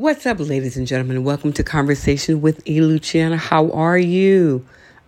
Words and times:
What's 0.00 0.24
up, 0.24 0.38
ladies 0.40 0.78
and 0.78 0.86
gentlemen? 0.86 1.24
Welcome 1.24 1.52
to 1.52 1.62
Conversation 1.62 2.40
with 2.40 2.66
E. 2.66 2.80
Luciana. 2.80 3.36
How 3.36 3.70
are 3.72 3.98
you? 3.98 4.64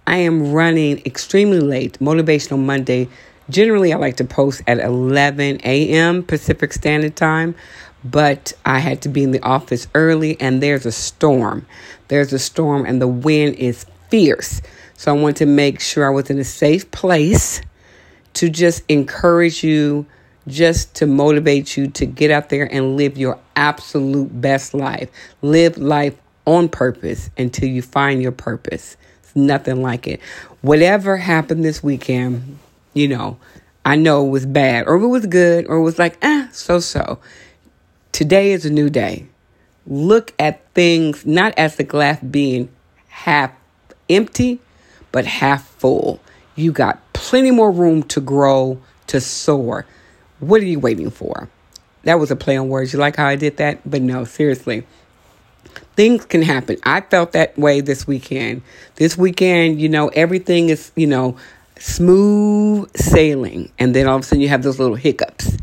I 0.07 0.18
am 0.18 0.53
running 0.53 1.00
extremely 1.07 1.61
late, 1.61 1.99
Motivational 1.99 2.58
Monday. 2.58 3.08
Generally, 3.49 3.94
I 3.94 3.97
like 3.97 4.18
to 4.18 4.26
post 4.26 4.60
at 4.67 4.81
11 4.81 5.63
a.m. 5.65 6.23
Pacific 6.23 6.75
Standard 6.75 7.17
Time, 7.17 7.55
but 8.05 8.52
I 8.66 8.80
had 8.80 9.00
to 9.00 9.09
be 9.09 9.23
in 9.23 9.30
the 9.30 9.41
office 9.41 9.89
early 9.95 10.39
and 10.39 10.62
there's 10.62 10.84
a 10.84 10.93
storm. 10.93 11.64
There's 12.09 12.34
a 12.34 12.38
storm 12.38 12.84
and 12.84 13.00
the 13.00 13.09
wind 13.09 13.54
is 13.54 13.86
fierce. 14.11 14.61
So 14.98 15.11
I 15.11 15.18
want 15.18 15.38
to 15.38 15.46
make 15.46 15.80
sure 15.80 16.06
I 16.06 16.14
was 16.14 16.29
in 16.29 16.38
a 16.38 16.45
safe 16.45 16.90
place 16.90 17.62
to 18.34 18.50
just 18.50 18.82
encourage 18.90 19.64
you 19.64 20.04
just 20.46 20.95
to 20.96 21.06
motivate 21.06 21.77
you 21.77 21.86
to 21.88 22.06
get 22.06 22.30
out 22.30 22.48
there 22.48 22.72
and 22.72 22.96
live 22.96 23.16
your 23.16 23.38
absolute 23.56 24.41
best 24.41 24.74
life. 24.74 25.11
Live 25.41 25.79
life 25.79 26.16
on 26.46 26.68
purpose 26.68 27.30
until 27.38 27.68
you 27.68 27.82
find 27.82 28.23
your 28.23 28.32
purpose. 28.32 28.96
It's 29.23 29.37
nothing 29.37 29.82
like 29.82 30.06
it. 30.06 30.20
Whatever 30.60 31.16
happened 31.16 31.65
this 31.65 31.82
weekend, 31.82 32.59
you 32.95 33.09
know, 33.09 33.38
I 33.84 33.96
know 33.96 34.27
it 34.27 34.30
was 34.30 34.46
bad 34.46 34.87
or 34.87 34.96
it 34.96 35.09
was 35.09 35.27
good 35.27 35.66
or 35.66 35.77
it 35.77 35.82
was 35.82 35.98
like, 35.98 36.18
eh, 36.23 36.48
so 36.52 36.80
so. 36.80 37.18
Today 38.12 38.52
is 38.52 38.65
a 38.65 38.70
new 38.70 38.90
day. 38.90 39.27
Look 39.87 40.32
at 40.38 40.65
things 40.74 41.27
not 41.27 41.54
as 41.56 41.77
the 41.77 41.84
glass 41.84 42.20
being 42.20 42.68
half 43.09 43.52
empty, 44.09 44.60
but 45.10 45.24
half 45.24 45.66
full. 45.66 46.20
You 46.54 46.73
got 46.73 47.01
plenty 47.12 47.51
more 47.51 47.73
room 47.73 48.02
to 48.04 48.20
grow, 48.20 48.80
to 49.09 49.20
soar 49.20 49.87
what 50.42 50.60
are 50.60 50.66
you 50.66 50.80
waiting 50.80 51.10
for? 51.10 51.48
That 52.02 52.19
was 52.19 52.32
a 52.32 52.37
play 52.37 52.56
on 52.56 52.69
words. 52.69 52.92
You 52.92 52.98
like 52.98 53.14
how 53.14 53.27
I 53.27 53.37
did 53.37 53.59
that? 53.59 53.88
But 53.88 54.02
no, 54.02 54.24
seriously. 54.24 54.84
Things 55.95 56.24
can 56.24 56.42
happen. 56.42 56.78
I 56.82 57.01
felt 57.01 57.32
that 57.32 57.56
way 57.56 57.80
this 57.80 58.09
weekend. 58.09 58.63
This 58.96 59.16
weekend, 59.16 59.80
you 59.80 59.88
know, 59.88 60.09
everything 60.09 60.68
is, 60.68 60.90
you 60.96 61.07
know, 61.07 61.37
smooth 61.79 62.90
sailing. 62.96 63.70
And 63.79 63.95
then 63.95 64.09
all 64.09 64.17
of 64.17 64.23
a 64.23 64.25
sudden 64.25 64.41
you 64.41 64.48
have 64.48 64.65
those 64.65 64.81
little 64.81 64.97
hiccups. 64.97 65.57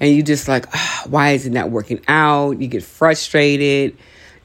And 0.00 0.10
you 0.10 0.22
just 0.22 0.48
like, 0.48 0.66
oh, 0.74 1.02
why 1.10 1.32
is 1.32 1.46
it 1.46 1.52
not 1.52 1.70
working 1.70 2.00
out? 2.08 2.58
You 2.58 2.68
get 2.68 2.82
frustrated. 2.82 3.96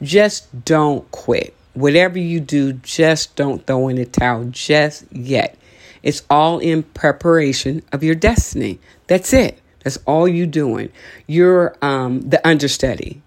Just 0.02 0.65
don't 0.65 1.09
quit. 1.11 1.53
Whatever 1.75 2.19
you 2.19 2.41
do, 2.41 2.73
just 2.73 3.38
don't 3.38 3.65
throw 3.65 3.88
in 3.88 3.95
the 3.95 4.05
towel 4.05 4.45
just 4.45 5.05
yet. 5.13 5.58
It's 6.03 6.23
all 6.30 6.59
in 6.59 6.83
preparation 6.83 7.83
of 7.93 8.03
your 8.03 8.15
destiny. 8.15 8.80
That's 9.08 9.31
it. 9.31 9.61
That's 9.88 10.03
all 10.05 10.27
you 10.27 10.45
doing. 10.45 10.91
You're 11.27 11.77
um, 11.81 12.19
the 12.19 12.45
understudy, 12.45 13.21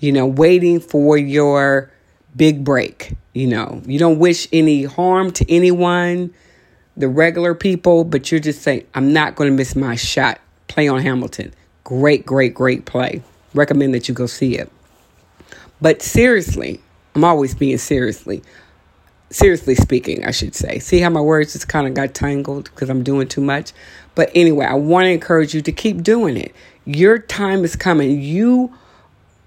you 0.00 0.10
know, 0.10 0.26
waiting 0.26 0.80
for 0.80 1.16
your 1.16 1.88
big 2.34 2.64
break. 2.64 3.14
You 3.32 3.46
know, 3.46 3.80
you 3.86 3.96
don't 4.00 4.18
wish 4.18 4.48
any 4.52 4.82
harm 4.82 5.30
to 5.30 5.48
anyone, 5.48 6.34
the 6.96 7.06
regular 7.06 7.54
people, 7.54 8.02
but 8.02 8.32
you're 8.32 8.40
just 8.40 8.62
saying, 8.62 8.88
I'm 8.92 9.12
not 9.12 9.36
going 9.36 9.52
to 9.52 9.56
miss 9.56 9.76
my 9.76 9.94
shot. 9.94 10.40
Play 10.66 10.88
on 10.88 11.00
Hamilton. 11.00 11.54
Great, 11.84 12.26
great, 12.26 12.54
great 12.54 12.86
play. 12.86 13.22
Recommend 13.54 13.94
that 13.94 14.08
you 14.08 14.14
go 14.14 14.26
see 14.26 14.58
it. 14.58 14.68
But 15.80 16.02
seriously, 16.02 16.80
I'm 17.14 17.22
always 17.22 17.54
being 17.54 17.78
seriously 17.78 18.42
seriously 19.30 19.76
speaking, 19.76 20.24
I 20.24 20.32
should 20.32 20.54
say. 20.54 20.80
See 20.80 20.98
how 20.98 21.08
my 21.08 21.20
words 21.20 21.52
just 21.52 21.68
kind 21.68 21.86
of 21.86 21.94
got 21.94 22.14
tangled 22.14 22.64
because 22.64 22.90
I'm 22.90 23.02
doing 23.04 23.28
too 23.28 23.40
much? 23.40 23.72
But 24.14 24.30
anyway, 24.34 24.66
I 24.66 24.74
want 24.74 25.04
to 25.04 25.10
encourage 25.10 25.54
you 25.54 25.62
to 25.62 25.72
keep 25.72 26.02
doing 26.02 26.36
it. 26.36 26.54
Your 26.84 27.18
time 27.18 27.64
is 27.64 27.76
coming. 27.76 28.20
You 28.20 28.72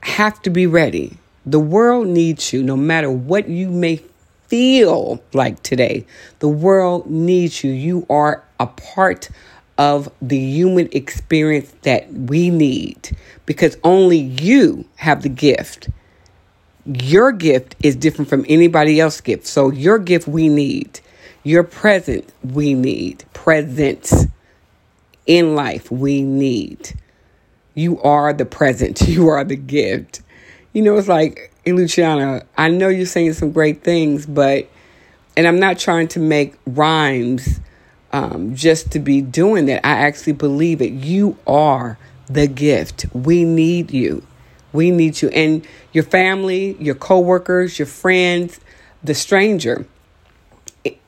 have 0.02 0.42
to 0.44 0.50
be 0.50 0.68
ready. 0.68 1.18
The 1.46 1.60
world 1.60 2.08
needs 2.08 2.54
you 2.54 2.64
no 2.64 2.78
matter 2.78 3.12
what 3.12 3.50
you 3.50 3.70
may 3.70 4.02
feel 4.48 5.22
like 5.34 5.62
today. 5.64 6.06
The 6.40 6.48
world 6.48 7.10
needs 7.10 7.64
you. 7.64 7.72
You 7.72 8.06
are 8.10 8.44
a 8.60 8.68
part 8.68 9.30
of 9.78 10.10
the 10.22 10.38
human 10.38 10.88
experience 10.92 11.74
that 11.82 12.12
we 12.14 12.50
need 12.50 13.18
because 13.46 13.78
only 13.84 14.18
you 14.18 14.86
have 14.96 15.24
the 15.24 15.30
gift 15.30 15.90
your 16.86 17.32
gift 17.32 17.76
is 17.82 17.96
different 17.96 18.30
from 18.30 18.46
anybody 18.50 19.00
else's 19.00 19.22
gift. 19.22 19.48
So 19.48 19.72
your 19.72 20.00
gift 20.00 20.28
we 20.28 20.50
need. 20.50 21.00
Your 21.44 21.64
present 21.64 22.32
we 22.44 22.74
need. 22.74 23.26
Presence 23.34 24.28
in 25.26 25.56
life 25.56 25.92
we 25.92 26.22
need. 26.22 26.98
You 27.74 28.02
are 28.02 28.34
the 28.34 28.46
present. 28.46 29.02
You 29.08 29.30
are 29.30 29.44
the 29.44 29.56
gift. 29.56 30.22
You 30.74 30.82
know, 30.82 30.98
it's 30.98 31.08
like, 31.08 31.52
hey, 31.66 31.74
Luciana, 31.74 32.44
I 32.58 32.70
know 32.70 32.90
you're 32.90 33.06
saying 33.06 33.34
some 33.34 33.52
great 33.52 33.84
things, 33.84 34.26
but, 34.26 34.68
and 35.38 35.48
I'm 35.48 35.60
not 35.60 35.78
trying 35.78 36.08
to 36.10 36.20
make 36.20 36.56
rhymes 36.66 37.60
um, 38.12 38.56
just 38.56 38.92
to 38.92 39.00
be 39.00 39.22
doing 39.22 39.66
that. 39.68 39.86
I 39.86 39.92
actually 39.92 40.34
believe 40.34 40.82
it. 40.82 40.92
You 40.92 41.38
are 41.46 41.98
the 42.28 42.48
gift. 42.48 43.06
We 43.14 43.44
need 43.44 43.92
you. 43.92 44.26
We 44.72 44.90
need 44.90 45.22
you 45.22 45.30
and 45.30 45.66
your 45.92 46.04
family, 46.04 46.76
your 46.80 46.96
coworkers, 46.96 47.78
your 47.78 47.86
friends, 47.86 48.60
the 49.04 49.14
stranger. 49.14 49.86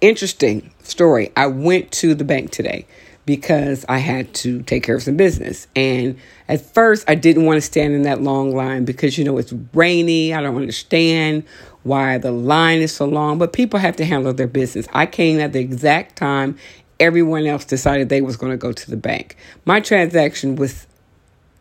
Interesting 0.01 0.71
story. 0.83 1.31
I 1.35 1.47
went 1.47 1.91
to 1.93 2.13
the 2.13 2.23
bank 2.23 2.51
today 2.51 2.85
because 3.25 3.85
I 3.89 3.97
had 3.97 4.33
to 4.35 4.61
take 4.63 4.83
care 4.83 4.95
of 4.95 5.03
some 5.03 5.17
business. 5.17 5.67
And 5.75 6.17
at 6.47 6.61
first, 6.61 7.09
I 7.09 7.15
didn't 7.15 7.45
want 7.45 7.57
to 7.57 7.61
stand 7.61 7.93
in 7.93 8.03
that 8.03 8.21
long 8.21 8.55
line 8.55 8.85
because, 8.85 9.17
you 9.17 9.23
know, 9.23 9.37
it's 9.37 9.53
rainy. 9.73 10.33
I 10.33 10.41
don't 10.41 10.55
understand 10.55 11.43
why 11.83 12.17
the 12.17 12.31
line 12.31 12.79
is 12.79 12.93
so 12.93 13.05
long, 13.05 13.37
but 13.37 13.53
people 13.53 13.79
have 13.79 13.95
to 13.97 14.05
handle 14.05 14.33
their 14.33 14.47
business. 14.47 14.87
I 14.93 15.05
came 15.05 15.39
at 15.39 15.53
the 15.53 15.59
exact 15.59 16.15
time 16.15 16.57
everyone 16.99 17.45
else 17.45 17.65
decided 17.65 18.09
they 18.09 18.21
was 18.21 18.37
going 18.37 18.51
to 18.51 18.57
go 18.57 18.71
to 18.71 18.89
the 18.89 18.97
bank. 18.97 19.35
My 19.65 19.79
transaction 19.79 20.55
was 20.55 20.87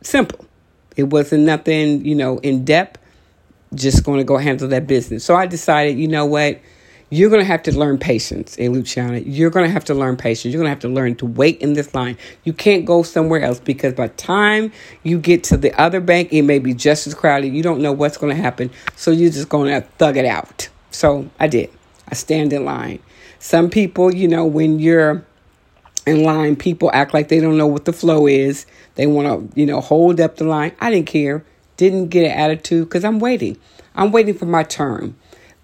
simple. 0.01 0.45
It 0.97 1.05
wasn't 1.05 1.45
nothing, 1.45 2.05
you 2.05 2.15
know, 2.15 2.39
in 2.39 2.65
depth. 2.65 3.01
Just 3.75 4.05
going 4.05 4.19
to 4.19 4.25
go 4.25 4.37
handle 4.37 4.69
that 4.69 4.87
business. 4.87 5.25
So 5.25 5.35
I 5.35 5.47
decided, 5.47 5.99
you 5.99 6.07
know 6.07 6.27
what? 6.27 6.61
You're 7.15 7.31
going 7.31 7.43
to 7.43 7.47
have 7.47 7.63
to 7.63 7.79
learn 7.79 7.99
patience, 7.99 8.57
eh, 8.59 8.69
Luciana. 8.69 9.19
You're 9.19 9.51
going 9.51 9.65
to 9.65 9.71
have 9.71 9.85
to 9.85 9.95
learn 9.95 10.17
patience. 10.17 10.53
You're 10.53 10.59
going 10.59 10.67
to 10.67 10.71
have 10.71 10.81
to 10.81 10.89
learn 10.89 11.15
to 11.17 11.27
wait 11.27 11.61
in 11.61 11.75
this 11.75 11.95
line. 11.95 12.19
You 12.43 12.53
can't 12.53 12.85
go 12.85 13.05
somewhere 13.05 13.41
else 13.41 13.61
because 13.61 13.93
by 13.93 14.09
time 14.09 14.73
you 15.05 15.21
get 15.21 15.45
to 15.45 15.57
the 15.57 15.73
other 15.81 16.01
bank, 16.01 16.33
it 16.33 16.43
may 16.43 16.59
be 16.59 16.75
just 16.75 17.07
as 17.07 17.15
crowded. 17.15 17.55
You 17.55 17.63
don't 17.63 17.81
know 17.81 17.93
what's 17.93 18.17
going 18.17 18.35
to 18.35 18.43
happen. 18.43 18.69
So 18.97 19.13
you're 19.13 19.31
just 19.31 19.49
going 19.49 19.71
to 19.71 19.87
thug 19.97 20.17
it 20.17 20.25
out. 20.25 20.69
So 20.91 21.31
I 21.39 21.47
did. 21.47 21.71
I 22.09 22.17
stand 22.17 22.53
in 22.53 22.65
line. 22.65 22.99
Some 23.39 23.71
people, 23.71 24.13
you 24.13 24.27
know, 24.27 24.45
when 24.45 24.81
you're 24.81 25.25
in 26.09 26.25
line, 26.25 26.57
people 26.57 26.91
act 26.93 27.15
like 27.15 27.29
they 27.29 27.39
don't 27.39 27.57
know 27.57 27.69
what 27.69 27.85
the 27.85 27.93
flow 27.93 28.27
is. 28.27 28.67
They 28.97 29.07
want 29.07 29.55
to, 29.55 29.61
you 29.61 29.67
know, 29.67 29.81
hold 29.81 30.21
up 30.21 30.35
the 30.39 30.45
line. 30.47 30.73
I 30.81 30.91
didn't 30.91 31.07
care. 31.07 31.45
Didn't 31.77 32.09
get 32.09 32.25
an 32.25 32.33
attitude 32.33 32.89
because 32.89 33.05
I'm 33.05 33.21
waiting. 33.21 33.57
I'm 33.95 34.11
waiting 34.11 34.35
for 34.35 34.47
my 34.47 34.65
turn. 34.65 35.15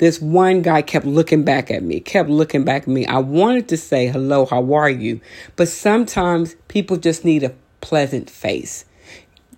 This 0.00 0.18
one 0.18 0.62
guy 0.62 0.80
kept 0.80 1.04
looking 1.04 1.44
back 1.44 1.70
at 1.70 1.82
me, 1.82 2.00
kept 2.00 2.30
looking 2.30 2.64
back 2.64 2.84
at 2.84 2.88
me. 2.88 3.04
I 3.04 3.18
wanted 3.18 3.68
to 3.68 3.76
say, 3.76 4.06
hello, 4.06 4.46
how 4.46 4.72
are 4.72 4.88
you? 4.88 5.20
But 5.56 5.68
sometimes 5.68 6.56
people 6.68 6.96
just 6.96 7.22
need 7.22 7.42
a 7.42 7.52
pleasant 7.82 8.30
face. 8.30 8.86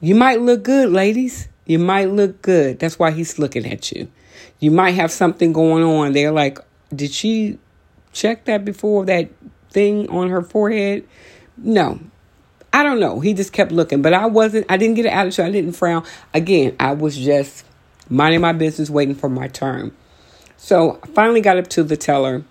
You 0.01 0.17
might 0.17 0.41
look 0.41 0.65
good, 0.65 0.91
ladies. 0.91 1.47
You 1.65 1.79
might 1.79 2.11
look 2.11 2.43
good. 2.43 2.81
That's 2.81 2.99
why 2.99 3.13
he's 3.13 3.39
looking 3.39 3.65
at 3.71 3.93
you. 3.93 4.11
You 4.59 4.73
might 4.73 4.97
have 4.97 5.13
something 5.13 5.53
going 5.53 5.85
on. 5.85 6.13
They're 6.13 6.33
like, 6.33 6.59
did 6.93 7.13
she 7.13 7.61
check 8.13 8.47
that 8.47 8.65
before 8.65 9.05
that 9.05 9.31
thing 9.71 10.09
on 10.09 10.29
her 10.31 10.43
forehead? 10.43 11.07
No. 11.57 12.01
I 12.73 12.83
don't 12.83 12.99
know. 12.99 13.21
He 13.21 13.33
just 13.33 13.53
kept 13.53 13.71
looking, 13.71 14.03
but 14.03 14.13
I 14.13 14.27
wasn't, 14.27 14.67
I 14.69 14.77
didn't 14.77 14.97
get 14.97 15.07
an 15.07 15.13
attitude. 15.13 15.45
I 15.45 15.53
didn't 15.53 15.75
frown. 15.75 16.05
Again, 16.35 16.75
I 16.81 16.95
was 16.95 17.17
just 17.17 17.65
minding 18.09 18.41
my 18.41 18.53
business, 18.53 18.91
waiting 18.91 19.15
for 19.15 19.29
my 19.29 19.47
turn. 19.47 19.93
So 20.63 21.01
I 21.03 21.07
finally 21.09 21.41
got 21.41 21.57
up 21.57 21.67
to 21.71 21.83
the 21.83 21.97
teller 21.97 22.45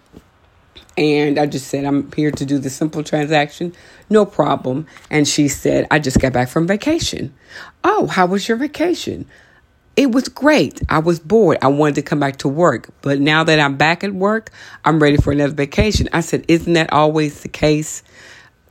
and 0.97 1.39
I 1.39 1.45
just 1.45 1.69
said, 1.69 1.85
I'm 1.85 2.11
here 2.11 2.29
to 2.29 2.45
do 2.45 2.59
the 2.59 2.69
simple 2.69 3.05
transaction. 3.05 3.73
No 4.09 4.25
problem. 4.25 4.85
And 5.09 5.25
she 5.25 5.47
said, 5.47 5.87
I 5.89 5.99
just 5.99 6.19
got 6.19 6.33
back 6.33 6.49
from 6.49 6.67
vacation. 6.67 7.33
Oh, 7.85 8.07
how 8.07 8.25
was 8.25 8.49
your 8.49 8.57
vacation? 8.57 9.27
It 9.95 10.11
was 10.11 10.27
great. 10.27 10.81
I 10.89 10.99
was 10.99 11.21
bored. 11.21 11.57
I 11.61 11.69
wanted 11.69 11.95
to 11.95 12.01
come 12.01 12.19
back 12.19 12.35
to 12.39 12.49
work. 12.49 12.89
But 13.01 13.21
now 13.21 13.45
that 13.45 13.61
I'm 13.61 13.77
back 13.77 14.03
at 14.03 14.13
work, 14.13 14.51
I'm 14.83 15.01
ready 15.01 15.15
for 15.15 15.31
another 15.31 15.53
vacation. 15.53 16.09
I 16.11 16.19
said, 16.19 16.43
Isn't 16.49 16.73
that 16.73 16.91
always 16.91 17.43
the 17.43 17.47
case? 17.47 18.03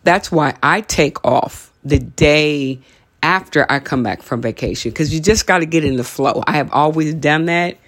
That's 0.05 0.31
why 0.31 0.55
I 0.63 0.83
take 0.83 1.25
off 1.25 1.73
the 1.83 1.99
day 1.99 2.81
after 3.23 3.65
I 3.71 3.79
come 3.79 4.03
back 4.03 4.21
from 4.21 4.43
vacation 4.43 4.91
because 4.91 5.15
you 5.15 5.21
just 5.21 5.47
got 5.47 5.61
to 5.61 5.67
get 5.67 5.83
in 5.83 5.97
the 5.97 6.05
flow. 6.05 6.43
I 6.47 6.53
have 6.53 6.71
always 6.75 7.15
done 7.15 7.47
that. 7.47 7.79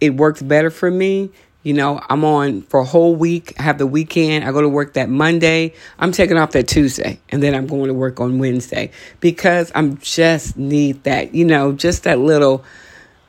It 0.00 0.14
works 0.16 0.42
better 0.42 0.70
for 0.70 0.90
me. 0.90 1.30
You 1.62 1.74
know, 1.74 2.00
I'm 2.08 2.24
on 2.24 2.62
for 2.62 2.80
a 2.80 2.84
whole 2.84 3.16
week, 3.16 3.52
I 3.58 3.62
have 3.62 3.78
the 3.78 3.86
weekend. 3.86 4.44
I 4.44 4.52
go 4.52 4.60
to 4.60 4.68
work 4.68 4.94
that 4.94 5.10
Monday. 5.10 5.74
I'm 5.98 6.12
taking 6.12 6.38
off 6.38 6.52
that 6.52 6.68
Tuesday, 6.68 7.20
and 7.30 7.42
then 7.42 7.54
I'm 7.54 7.66
going 7.66 7.88
to 7.88 7.94
work 7.94 8.20
on 8.20 8.38
Wednesday 8.38 8.90
because 9.20 9.72
I'm 9.74 9.98
just 9.98 10.56
need 10.56 11.02
that, 11.04 11.34
you 11.34 11.44
know, 11.44 11.72
just 11.72 12.04
that 12.04 12.18
little 12.18 12.64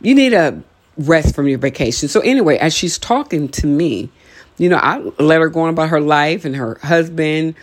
you 0.02 0.16
need 0.16 0.34
a 0.34 0.62
rest 0.98 1.36
from 1.36 1.48
your 1.48 1.58
vacation. 1.58 2.08
So 2.08 2.20
anyway, 2.22 2.58
as 2.58 2.74
she's 2.74 2.98
talking 2.98 3.50
to 3.50 3.68
me, 3.68 4.10
you 4.58 4.70
know, 4.70 4.78
I 4.78 5.00
let 5.20 5.42
her 5.42 5.50
go 5.50 5.62
on 5.62 5.70
about 5.70 5.90
her 5.90 6.02
life 6.02 6.46
and 6.46 6.56
her 6.56 6.80
husband 6.82 7.56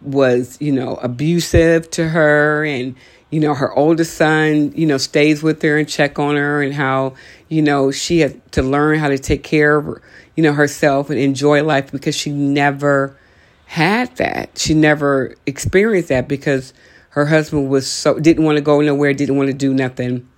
was, 0.00 0.58
you 0.60 0.72
know, 0.72 0.96
abusive 0.96 1.90
to 1.92 2.08
her 2.08 2.64
and 2.64 2.94
you 3.34 3.40
know, 3.40 3.52
her 3.52 3.72
oldest 3.74 4.14
son, 4.14 4.72
you 4.76 4.86
know, 4.86 4.96
stays 4.96 5.42
with 5.42 5.60
her 5.62 5.76
and 5.76 5.88
check 5.88 6.20
on 6.20 6.36
her 6.36 6.62
and 6.62 6.72
how, 6.72 7.14
you 7.48 7.62
know, 7.62 7.90
she 7.90 8.20
had 8.20 8.52
to 8.52 8.62
learn 8.62 9.00
how 9.00 9.08
to 9.08 9.18
take 9.18 9.42
care 9.42 9.76
of, 9.76 10.00
you 10.36 10.42
know, 10.44 10.52
herself 10.52 11.10
and 11.10 11.18
enjoy 11.18 11.60
life 11.64 11.90
because 11.90 12.14
she 12.14 12.30
never 12.30 13.18
had 13.66 14.14
that. 14.18 14.56
She 14.56 14.72
never 14.72 15.34
experienced 15.46 16.10
that 16.10 16.28
because 16.28 16.72
her 17.08 17.26
husband 17.26 17.68
was 17.70 17.90
so 17.90 18.20
didn't 18.20 18.44
want 18.44 18.54
to 18.56 18.62
go 18.62 18.80
nowhere, 18.80 19.12
didn't 19.12 19.36
want 19.36 19.48
to 19.48 19.52
do 19.52 19.74
nothing. 19.74 20.28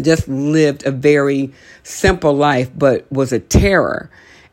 Just 0.00 0.28
lived 0.28 0.86
a 0.86 0.92
very 0.92 1.52
simple 1.82 2.32
life, 2.32 2.70
but 2.78 3.10
was 3.10 3.32
a 3.32 3.40
terror. 3.40 4.08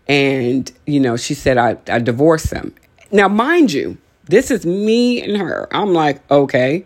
And, 0.07 0.71
you 0.87 0.99
know, 0.99 1.15
she 1.15 1.35
said, 1.35 1.59
I, 1.59 1.77
I 1.87 1.99
divorced 1.99 2.51
him. 2.51 2.73
Now, 3.11 3.27
mind 3.27 3.71
you, 3.71 3.99
this 4.25 4.49
is 4.49 4.65
me 4.65 5.21
and 5.21 5.37
her. 5.37 5.67
I'm 5.71 5.93
like, 5.93 6.23
okay 6.31 6.83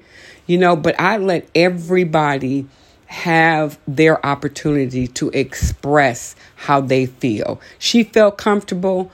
you 0.51 0.57
know, 0.57 0.75
but 0.75 0.99
I 0.99 1.15
let 1.15 1.47
everybody 1.55 2.67
have 3.05 3.79
their 3.87 4.23
opportunity 4.25 5.07
to 5.07 5.29
express 5.29 6.35
how 6.55 6.81
they 6.81 7.05
feel. 7.05 7.61
She 7.79 8.03
felt 8.03 8.37
comfortable. 8.37 9.13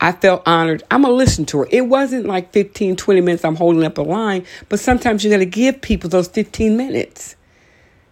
I 0.00 0.12
felt 0.12 0.48
honored. 0.48 0.82
I'm 0.90 1.02
going 1.02 1.12
to 1.12 1.16
listen 1.16 1.44
to 1.46 1.58
her. 1.58 1.68
It 1.70 1.82
wasn't 1.82 2.24
like 2.24 2.52
15, 2.52 2.96
20 2.96 3.20
minutes 3.20 3.44
I'm 3.44 3.56
holding 3.56 3.84
up 3.84 3.98
a 3.98 4.02
line, 4.02 4.46
but 4.70 4.80
sometimes 4.80 5.24
you 5.24 5.30
got 5.30 5.38
to 5.38 5.44
give 5.44 5.82
people 5.82 6.08
those 6.08 6.28
15 6.28 6.74
minutes. 6.74 7.36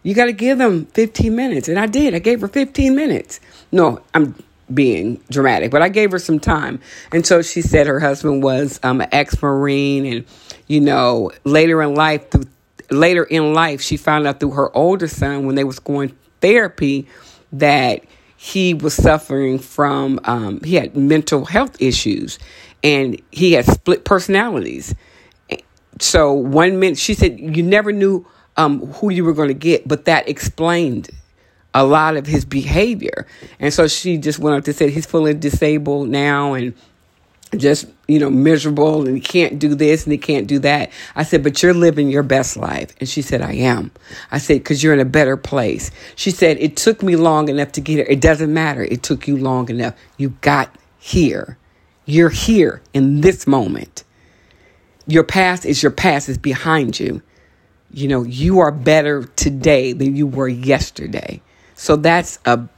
You 0.03 0.15
got 0.15 0.27
to 0.27 0.33
give 0.35 0.59
them 0.59 0.85
15 0.85 1.35
minutes. 1.35 1.69
And 1.69 1.79
I 1.79 1.87
did. 1.87 2.15
I 2.15 2.19
gave 2.19 2.43
her 2.43 2.49
15 2.49 2.95
minutes. 2.95 3.41
No, 3.73 4.03
I'm 4.13 4.35
being 4.73 5.19
dramatic, 5.31 5.71
but 5.71 5.81
I 5.81 5.89
gave 5.89 6.11
her 6.11 6.19
some 6.19 6.41
time. 6.41 6.79
And 7.11 7.27
so 7.27 7.41
she 7.41 7.63
said 7.63 7.87
her 7.87 8.01
husband 8.01 8.43
was 8.43 8.79
um, 8.83 9.01
an 9.01 9.09
ex 9.13 9.41
Marine. 9.41 10.05
And, 10.05 10.25
you 10.67 10.81
know, 10.83 11.33
later 11.45 11.81
in 11.81 11.95
life, 11.95 12.31
through 12.31 12.45
later 12.91 13.25
in 13.25 13.55
life, 13.55 13.81
she 13.81 13.97
found 13.97 14.27
out 14.27 14.41
through 14.41 14.53
her 14.53 14.75
older 14.77 15.09
son 15.09 15.47
when 15.47 15.55
they 15.55 15.65
was 15.65 15.79
going 15.79 16.17
therapy 16.41 17.07
that 17.53 18.05
he 18.37 18.75
was 18.75 18.95
suffering 18.95 19.59
from 19.59 20.21
um, 20.25 20.61
he 20.63 20.75
had 20.75 20.97
mental 20.97 21.45
health 21.45 21.81
issues 21.81 22.39
and 22.83 23.21
he 23.33 23.53
had 23.53 23.65
split 23.65 24.05
personalities. 24.05 24.95
So 26.01 26.33
one 26.33 26.79
minute 26.79 26.99
she 26.99 27.15
said 27.15 27.41
you 27.41 27.63
never 27.63 27.93
knew 27.93 28.27
um, 28.57 28.87
who 28.93 29.11
you 29.11 29.25
were 29.25 29.33
going 29.33 29.49
to 29.49 29.55
get, 29.55 29.89
but 29.89 30.05
that 30.05 30.29
explained 30.29 31.11
a 31.75 31.85
lot 31.85 32.17
of 32.17 32.27
his 32.27 32.45
behavior. 32.45 33.27
And 33.59 33.73
so 33.73 33.89
she 33.89 34.19
just 34.19 34.39
went 34.39 34.57
on 34.57 34.63
to 34.63 34.73
say 34.73 34.91
he's 34.91 35.07
fully 35.07 35.35
disabled 35.35 36.09
now 36.09 36.55
and 36.55 36.75
just 37.57 37.87
you 38.09 38.19
know 38.19 38.31
miserable 38.31 39.07
and 39.07 39.23
can't 39.23 39.59
do 39.59 39.75
this 39.75 40.05
and 40.05 40.13
he 40.13 40.19
can't 40.19 40.47
do 40.47 40.59
that. 40.61 40.91
I 41.15 41.23
said 41.23 41.43
but 41.43 41.63
you're 41.63 41.75
living 41.75 42.11
your 42.11 42.23
best 42.23 42.57
life. 42.57 42.95
And 42.99 43.09
she 43.09 43.23
said 43.23 43.41
i 43.41 43.53
am. 43.53 43.91
I 44.31 44.39
said 44.39 44.59
because 44.59 44.83
you're 44.83 44.95
in 44.95 45.01
a 45.01 45.05
better 45.05 45.37
place. 45.37 45.91
She 46.17 46.31
said 46.31 46.59
it 46.59 46.77
took 46.77 47.03
me 47.03 47.17
long 47.17 47.49
enough 47.49 47.73
to 47.73 47.81
get 47.81 47.97
here. 47.97 48.07
It 48.09 48.21
doesn't 48.21 48.53
matter. 48.53 48.83
It 48.83 49.03
took 49.03 49.29
you 49.29 49.37
long 49.37 49.71
enough. 49.71 49.95
You 50.17 50.31
got 50.41 50.75
here. 50.99 51.59
You're 52.05 52.31
here 52.31 52.83
in 52.93 53.21
this 53.21 53.47
moment. 53.47 54.05
Your 55.07 55.25
past 55.25 55.65
is 55.65 55.83
your 55.83 55.93
past. 55.93 56.29
Is 56.29 56.39
behind 56.39 56.99
you. 56.99 57.23
You 57.93 58.09
know 58.09 58.23
you 58.25 58.59
are 58.59 58.73
better 58.73 59.25
today 59.37 59.93
than 59.93 60.17
you 60.17 60.27
were 60.27 60.49
yesterday. 60.49 61.41
So 61.75 61.97
that's 61.97 62.39
a 62.45 62.69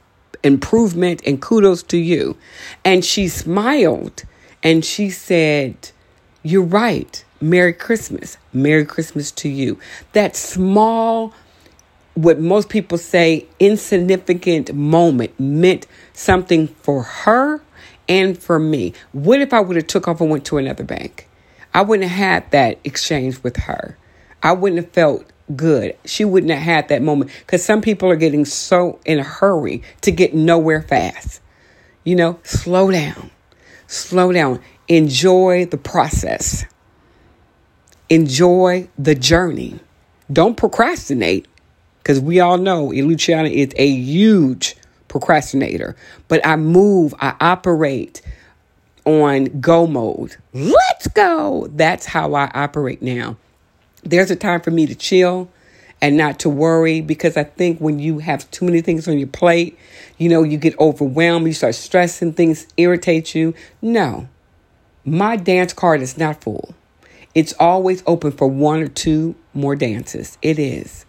improvement 0.43 1.21
and 1.25 1.41
kudos 1.41 1.83
to 1.83 1.97
you. 1.97 2.37
And 2.85 3.03
she 3.03 3.27
smiled 3.27 4.23
and 4.63 4.83
she 4.83 5.09
said, 5.09 5.91
You're 6.43 6.63
right. 6.63 7.23
Merry 7.41 7.73
Christmas. 7.73 8.37
Merry 8.51 8.85
Christmas 8.85 9.31
to 9.31 9.49
you. 9.49 9.79
That 10.11 10.35
small, 10.35 11.33
what 12.15 12.39
most 12.39 12.69
people 12.69 12.97
say, 12.97 13.47
insignificant 13.59 14.73
moment 14.73 15.39
meant 15.39 15.87
something 16.13 16.67
for 16.67 17.03
her 17.03 17.61
and 18.09 18.37
for 18.37 18.59
me. 18.59 18.93
What 19.13 19.39
if 19.39 19.53
I 19.53 19.61
would 19.61 19.77
have 19.77 19.87
took 19.87 20.07
off 20.07 20.19
and 20.19 20.29
went 20.29 20.45
to 20.45 20.57
another 20.57 20.83
bank? 20.83 21.29
I 21.73 21.81
wouldn't 21.81 22.09
have 22.09 22.17
had 22.17 22.51
that 22.51 22.79
exchange 22.83 23.41
with 23.43 23.55
her. 23.57 23.97
I 24.41 24.53
wouldn't 24.53 24.83
have 24.83 24.91
felt 24.91 25.25
good. 25.55 25.95
She 26.05 26.25
wouldn't 26.25 26.51
have 26.51 26.61
had 26.61 26.87
that 26.89 27.01
moment 27.01 27.31
because 27.39 27.63
some 27.63 27.81
people 27.81 28.09
are 28.09 28.15
getting 28.15 28.45
so 28.45 28.99
in 29.05 29.19
a 29.19 29.23
hurry 29.23 29.83
to 30.01 30.11
get 30.11 30.33
nowhere 30.33 30.81
fast. 30.81 31.41
You 32.03 32.15
know, 32.15 32.39
slow 32.43 32.91
down. 32.91 33.31
Slow 33.89 34.31
down. 34.31 34.61
Enjoy 34.87 35.65
the 35.65 35.77
process. 35.77 36.63
Enjoy 38.07 38.87
the 38.99 39.15
journey. 39.15 39.79
Don't 40.31 40.55
procrastinate 40.55 41.47
because 41.97 42.19
we 42.19 42.39
all 42.39 42.59
know 42.59 42.85
Luciana 42.85 43.49
is 43.49 43.69
a 43.77 43.87
huge 43.87 44.75
procrastinator. 45.07 45.95
But 46.27 46.45
I 46.45 46.55
move, 46.55 47.15
I 47.19 47.35
operate 47.39 48.21
on 49.05 49.45
go 49.59 49.87
mode. 49.87 50.37
Let's 50.53 51.07
go. 51.07 51.67
That's 51.71 52.05
how 52.05 52.35
I 52.35 52.51
operate 52.53 53.01
now. 53.01 53.37
There's 54.03 54.29
a 54.29 54.35
time 54.35 54.61
for 54.61 54.69
me 54.69 54.85
to 54.85 54.93
chill 54.93 55.49
and 56.01 56.17
not 56.17 56.39
to 56.39 56.49
worry 56.49 57.01
because 57.01 57.37
I 57.37 57.43
think 57.43 57.79
when 57.79 57.99
you 57.99 58.19
have 58.19 58.49
too 58.51 58.65
many 58.65 58.81
things 58.81 59.07
on 59.07 59.17
your 59.17 59.27
plate, 59.27 59.77
you 60.17 60.29
know, 60.29 60.43
you 60.43 60.57
get 60.57 60.79
overwhelmed, 60.79 61.47
you 61.47 61.53
start 61.53 61.75
stressing, 61.75 62.33
things 62.33 62.67
irritate 62.77 63.35
you. 63.35 63.53
No, 63.81 64.27
my 65.05 65.35
dance 65.35 65.73
card 65.73 66.01
is 66.01 66.17
not 66.17 66.41
full. 66.41 66.73
It's 67.35 67.53
always 67.59 68.03
open 68.07 68.31
for 68.31 68.47
one 68.47 68.81
or 68.81 68.87
two 68.87 69.35
more 69.53 69.75
dances. 69.75 70.37
It 70.41 70.57
is. 70.57 71.05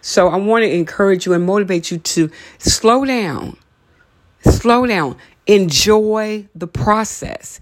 So 0.00 0.28
I 0.28 0.36
want 0.36 0.64
to 0.64 0.72
encourage 0.72 1.26
you 1.26 1.32
and 1.32 1.46
motivate 1.46 1.90
you 1.90 1.98
to 1.98 2.30
slow 2.58 3.04
down. 3.04 3.56
Slow 4.44 4.86
down. 4.86 5.16
Enjoy 5.46 6.46
the 6.54 6.66
process. 6.66 7.60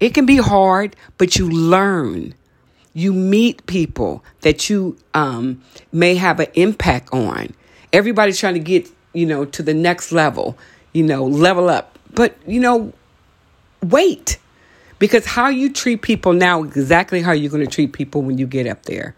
It 0.00 0.14
can 0.14 0.26
be 0.26 0.38
hard, 0.38 0.96
but 1.18 1.36
you 1.36 1.48
learn 1.48 2.34
you 2.94 3.12
meet 3.12 3.66
people 3.66 4.24
that 4.40 4.68
you 4.68 4.96
um, 5.14 5.62
may 5.92 6.14
have 6.14 6.40
an 6.40 6.48
impact 6.54 7.12
on. 7.12 7.54
Everybody's 7.92 8.38
trying 8.38 8.54
to 8.54 8.60
get, 8.60 8.88
you 9.12 9.26
know, 9.26 9.44
to 9.46 9.62
the 9.62 9.74
next 9.74 10.12
level, 10.12 10.58
you 10.92 11.02
know, 11.02 11.24
level 11.24 11.68
up. 11.68 11.98
But, 12.14 12.36
you 12.46 12.60
know, 12.60 12.92
wait. 13.82 14.38
Because 14.98 15.26
how 15.26 15.48
you 15.48 15.72
treat 15.72 16.02
people 16.02 16.32
now 16.32 16.62
exactly 16.62 17.22
how 17.22 17.32
you're 17.32 17.50
going 17.50 17.64
to 17.64 17.70
treat 17.70 17.92
people 17.92 18.22
when 18.22 18.38
you 18.38 18.46
get 18.46 18.66
up 18.66 18.84
there. 18.84 19.16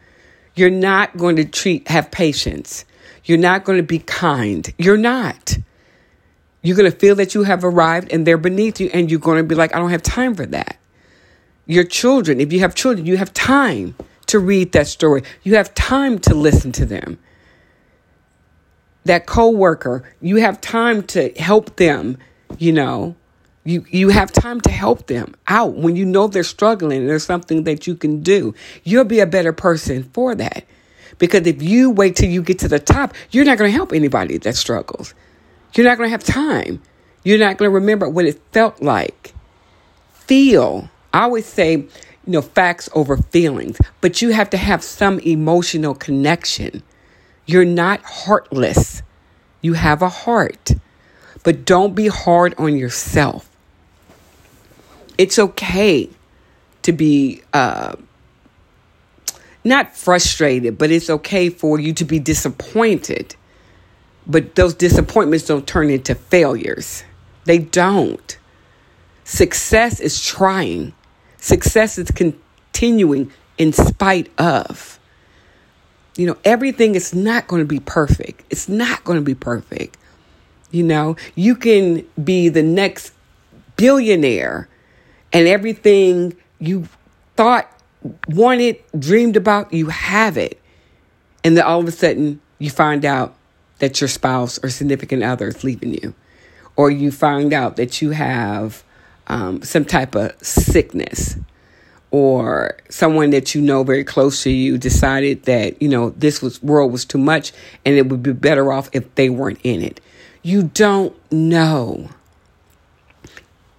You're 0.55 0.71
not 0.71 1.17
going 1.17 1.37
to 1.37 1.45
treat 1.45 1.89
have 1.89 2.11
patience. 2.11 2.85
You're 3.25 3.39
not 3.39 3.65
going 3.65 3.79
to 3.79 3.83
be 3.83 3.99
kind. 3.99 4.73
You're 4.79 4.97
not. 4.97 5.59
You're 6.63 6.77
going 6.77 6.91
to 6.91 6.97
feel 6.97 7.17
that 7.17 7.35
you 7.35 7.43
have 7.43 7.65
arrived 7.65 8.13
and 8.13 8.27
they're 8.27 8.39
beneath 8.39 8.81
you 8.81 8.89
and 8.95 9.11
you're 9.11 9.21
going 9.21 9.39
to 9.39 9.45
be 9.45 9.55
like 9.55 9.75
I 9.75 9.79
don't 9.79 9.91
have 9.91 10.03
time 10.03 10.35
for 10.35 10.47
that 10.47 10.79
your 11.67 11.85
children, 11.85 12.41
if 12.41 12.53
you 12.53 12.61
have 12.61 12.75
children, 12.75 13.07
you 13.07 13.17
have 13.17 13.33
time 13.33 13.95
to 14.27 14.39
read 14.39 14.73
that 14.73 14.87
story. 14.87 15.23
You 15.43 15.57
have 15.57 15.75
time 15.75 16.19
to 16.21 16.35
listen 16.35 16.73
to 16.73 16.87
them. 16.87 17.19
That 19.05 19.27
coworker, 19.27 20.11
you 20.21 20.37
have 20.37 20.61
time 20.61 21.03
to 21.09 21.31
help 21.35 21.77
them, 21.77 22.19
you 22.59 22.73
know. 22.73 23.17
You 23.67 23.85
you 23.89 24.11
have 24.11 24.31
time 24.31 24.61
to 24.63 24.71
help 24.71 25.07
them 25.07 25.35
out 25.49 25.75
when 25.75 25.97
you 25.97 26.05
know 26.05 26.27
they're 26.27 26.45
struggling 26.45 27.01
and 27.01 27.09
there's 27.09 27.25
something 27.25 27.65
that 27.65 27.87
you 27.87 27.97
can 27.97 28.23
do. 28.23 28.55
You'll 28.83 29.05
be 29.05 29.21
a 29.21 29.27
better 29.27 29.55
person 29.55 30.11
for 30.13 30.35
that. 30.35 30.65
Because 31.19 31.47
if 31.47 31.63
you 31.63 31.91
wait 31.91 32.17
till 32.17 32.29
you 32.29 32.43
get 32.43 32.59
to 32.61 32.69
the 32.69 32.79
top, 32.79 33.15
you're 33.31 33.45
not 33.45 33.57
going 33.57 33.71
to 33.71 33.77
help 33.77 33.93
anybody 33.93 34.37
that 34.39 34.57
struggles. 34.57 35.15
You're 35.75 35.87
not 35.87 35.97
going 35.97 36.09
to 36.09 36.11
have 36.11 36.25
time. 36.25 36.83
You're 37.25 37.39
not 37.39 37.57
going 37.57 37.71
to 37.71 37.75
remember 37.75 38.09
what 38.09 38.27
it 38.27 38.41
felt 38.53 38.83
like. 38.83 39.33
Feel 40.13 40.91
I 41.15 41.23
always 41.23 41.47
say, 41.47 41.75
you 41.75 41.89
know, 42.27 42.43
facts 42.43 42.91
over 42.93 43.17
feelings, 43.17 43.79
but 44.01 44.21
you 44.21 44.31
have 44.31 44.51
to 44.51 44.57
have 44.57 44.83
some 44.83 45.21
emotional 45.21 45.95
connection. 45.95 46.83
You're 47.47 47.65
not 47.65 48.03
heartless. 48.03 49.03
You 49.63 49.75
have 49.75 50.03
a 50.03 50.09
heart, 50.09 50.73
but 51.45 51.65
don't 51.65 51.95
be 51.95 52.09
hard 52.09 52.57
on 52.59 52.77
yourself. 52.77 53.49
It's 55.17 55.39
okay 55.39 56.11
to 56.83 56.93
be 56.93 57.43
uh, 57.53 57.95
not 59.63 59.97
frustrated, 59.97 60.77
but 60.79 60.91
it's 60.91 61.09
okay 61.09 61.49
for 61.49 61.79
you 61.79 61.93
to 61.93 62.05
be 62.05 62.19
disappointed. 62.19 63.37
But 64.27 64.57
those 64.57 64.75
disappointments 64.75 65.47
don't 65.47 65.65
turn 65.67 65.91
into 65.91 66.17
failures. 66.17 67.05
They 67.45 67.59
don't. 67.59 68.37
Success 69.23 70.01
is 70.01 70.21
trying. 70.21 70.93
Success 71.45 71.99
is 71.99 72.11
continuing 72.11 73.31
in 73.59 73.75
spite 73.75 74.31
of. 74.41 74.99
You 76.17 76.27
know, 76.27 76.39
everything 76.43 76.95
is 76.95 77.15
not 77.15 77.49
going 77.49 77.61
to 77.61 77.67
be 77.67 77.81
perfect. 77.81 78.45
It's 78.49 78.67
not 78.67 79.05
going 79.05 79.19
to 79.19 79.23
be 79.23 79.35
perfect. 79.35 79.99
You 80.71 80.85
know, 80.85 81.17
you 81.35 81.55
can 81.55 82.07
be 82.25 82.49
the 82.49 82.63
next 82.63 83.13
billionaire 83.77 84.71
and 85.35 85.47
everything 85.47 86.35
you 86.61 86.89
thought, 87.37 87.71
wanted, 88.27 88.79
dreamed 88.99 89.37
about, 89.37 89.71
you 89.71 89.89
have 89.89 90.39
it. 90.39 90.59
And 91.45 91.59
then 91.59 91.65
all 91.67 91.81
of 91.81 91.87
a 91.87 91.93
sudden, 91.93 92.41
you 92.59 92.71
find 92.71 93.05
out 93.05 93.35
that 93.81 94.01
your 94.01 94.09
spouse 94.09 94.59
or 94.65 94.71
significant 94.71 95.23
other 95.23 95.49
is 95.49 95.63
leaving 95.63 95.93
you, 95.93 96.15
or 96.75 96.91
you 96.91 97.13
find 97.13 97.53
out 97.53 97.77
that 97.77 98.01
you 98.01 98.13
have 98.13 98.83
um, 99.27 99.63
some 99.63 99.85
type 99.85 100.15
of 100.15 100.33
sickness, 100.43 101.37
or 102.11 102.77
someone 102.89 103.31
that 103.31 103.55
you 103.55 103.61
know 103.61 103.83
very 103.83 104.05
close 104.05 104.43
to 104.45 104.51
you 104.51 104.79
decided 104.79 105.45
that 105.45 105.81
you 105.83 105.89
know 105.89 106.11
this 106.11 106.41
was 106.41 106.63
world 106.63 106.93
was 106.93 107.05
too 107.05 107.19
much, 107.19 107.53
and 107.85 107.97
it 107.97 108.09
would 108.09 108.23
be 108.23 108.33
better 108.33 108.73
off 108.73 108.89
if 108.93 109.15
they 109.15 109.29
weren't 109.29 109.61
in 109.65 109.83
it. 109.83 110.01
You 110.43 110.65
don't 110.65 111.17
know. 111.33 112.09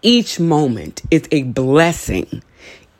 Each 0.01 0.39
moment 0.39 1.01
is 1.09 1.27
a 1.31 1.43
blessing. 1.43 2.43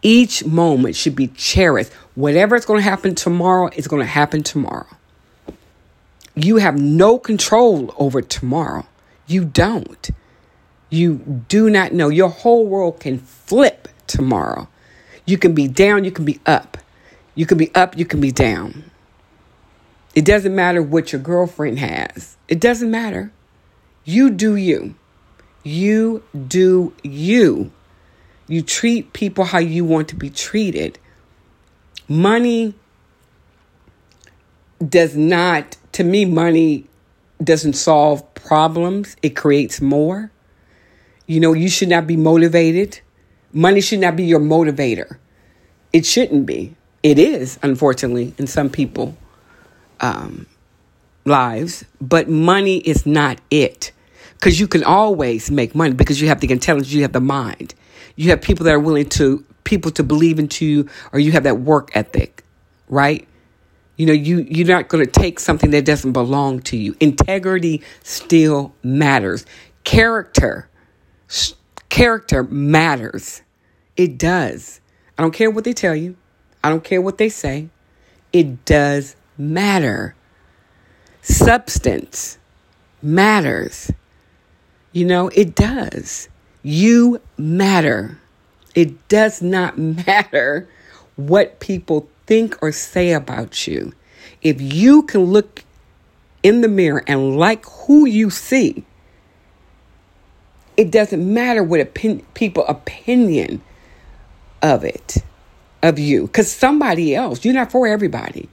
Each 0.02 0.46
moment 0.46 0.96
should 0.96 1.16
be 1.16 1.28
cherished. 1.28 1.92
Whatever 2.16 2.56
is 2.56 2.66
going 2.66 2.80
to 2.80 2.84
happen 2.84 3.16
tomorrow 3.16 3.70
is 3.76 3.88
going 3.88 4.02
to 4.02 4.08
happen 4.08 4.44
tomorrow. 4.44 4.88
You 6.36 6.58
have 6.58 6.80
no 6.80 7.18
control 7.18 7.94
over 7.98 8.22
tomorrow. 8.22 8.86
You 9.28 9.46
don't. 9.46 10.10
You 10.90 11.46
do 11.48 11.70
not 11.70 11.94
know. 11.94 12.10
Your 12.10 12.30
whole 12.30 12.66
world 12.66 13.00
can 13.00 13.20
flip 13.20 13.88
tomorrow. 14.08 14.68
You 15.26 15.38
can 15.38 15.54
be 15.54 15.68
down, 15.68 16.04
you 16.04 16.12
can 16.12 16.26
be 16.26 16.40
up. 16.46 16.78
You 17.34 17.46
can 17.46 17.58
be 17.58 17.74
up, 17.76 17.98
you 17.98 18.06
can 18.06 18.22
be 18.22 18.32
down. 18.32 18.92
It 20.14 20.24
doesn't 20.24 20.56
matter 20.56 20.82
what 20.82 21.12
your 21.12 21.22
girlfriend 21.22 21.80
has. 21.80 22.38
It 22.48 22.62
doesn't 22.62 22.90
matter. 22.90 23.32
You 24.06 24.30
do 24.30 24.56
you. 24.56 24.96
You 25.64 26.24
do 26.48 26.94
you. 27.04 27.72
You 28.48 28.62
treat 28.62 29.12
people 29.14 29.46
how 29.46 29.58
you 29.58 29.84
want 29.84 30.08
to 30.10 30.16
be 30.16 30.30
treated. 30.30 31.00
Money 32.08 32.76
does 34.88 35.16
not, 35.16 35.78
to 35.94 36.04
me, 36.04 36.26
money 36.26 36.86
doesn't 37.44 37.74
solve 37.74 38.34
problems, 38.36 39.16
it 39.22 39.36
creates 39.36 39.82
more. 39.82 40.32
You 41.28 41.40
know, 41.40 41.54
you 41.54 41.70
should 41.70 41.90
not 41.90 42.08
be 42.08 42.16
motivated. 42.16 43.00
Money 43.52 43.82
should 43.82 44.00
not 44.00 44.16
be 44.16 44.24
your 44.24 44.40
motivator. 44.40 45.18
It 45.94 46.06
shouldn't 46.06 46.46
be. 46.46 46.76
It 47.04 47.20
is, 47.20 47.60
unfortunately, 47.62 48.34
in 48.38 48.48
some 48.48 48.70
people' 48.70 49.16
um, 50.00 50.46
lives, 51.26 51.86
but 52.00 52.30
money 52.30 52.78
is 52.78 53.06
not 53.06 53.40
it 53.50 53.92
because 54.34 54.60
you 54.60 54.68
can 54.68 54.84
always 54.84 55.50
make 55.50 55.74
money 55.74 55.94
because 55.94 56.22
you 56.22 56.28
have 56.28 56.40
the 56.40 56.52
intelligence, 56.52 56.92
you 56.94 57.02
have 57.02 57.14
the 57.14 57.22
mind. 57.22 57.74
You 58.16 58.30
have 58.30 58.42
people 58.42 58.66
that 58.66 58.74
are 58.74 58.80
willing 58.80 59.10
to 59.10 59.44
people 59.64 59.92
to 59.92 60.04
believe 60.04 60.40
into 60.40 60.66
you 60.66 60.90
or 61.12 61.20
you 61.20 61.32
have 61.32 61.44
that 61.44 61.60
work 61.60 61.92
ethic, 61.96 62.44
right? 62.88 63.28
You 63.98 64.06
know, 64.06 64.14
you 64.14 64.40
you're 64.50 64.68
not 64.68 64.88
going 64.88 65.06
to 65.06 65.12
take 65.12 65.40
something 65.40 65.72
that 65.72 65.86
doesn't 65.86 66.12
belong 66.12 66.62
to 66.64 66.78
you. 66.78 66.96
Integrity 67.00 67.82
still 68.04 68.76
matters. 68.84 69.46
Character 69.84 70.70
character 71.90 72.44
matters. 72.44 73.42
It 73.96 74.18
does. 74.18 74.82
I 75.18 75.22
don't 75.22 75.34
care 75.34 75.50
what 75.50 75.64
they 75.64 75.74
tell 75.74 75.96
you. 75.96 76.16
I 76.64 76.70
don't 76.70 76.84
care 76.84 77.02
what 77.02 77.18
they 77.18 77.30
say. 77.30 77.70
It 78.34 78.66
does 78.66 79.16
matter. 79.38 80.16
Substance 81.22 82.38
matters. 83.02 83.92
You 84.92 85.06
know, 85.06 85.30
it 85.30 85.56
does. 85.56 86.28
You 86.64 87.22
matter. 87.38 88.20
It 88.74 89.08
does 89.08 89.42
not 89.42 89.78
matter 90.08 90.68
what 91.16 91.60
people 91.60 92.10
think 92.26 92.62
or 92.62 92.72
say 92.72 93.14
about 93.14 93.68
you. 93.68 93.94
If 94.42 94.62
you 94.62 95.04
can 95.04 95.26
look 95.26 95.64
in 96.44 96.62
the 96.62 96.68
mirror 96.68 97.04
and 97.08 97.38
like 97.38 97.66
who 97.66 98.06
you 98.06 98.30
see, 98.30 98.86
it 100.78 100.92
doesn't 100.92 101.34
matter 101.34 101.64
what 101.64 101.80
opin- 101.80 102.26
people 102.34 102.66
opinion 102.68 103.62
of 104.62 104.84
it, 104.84 105.18
of 105.84 106.00
you, 106.00 106.24
because 106.24 106.52
somebody 106.52 107.16
else. 107.16 107.44
You're 107.46 107.54
not 107.54 107.72
for 107.72 107.88
everybody. 107.88 108.50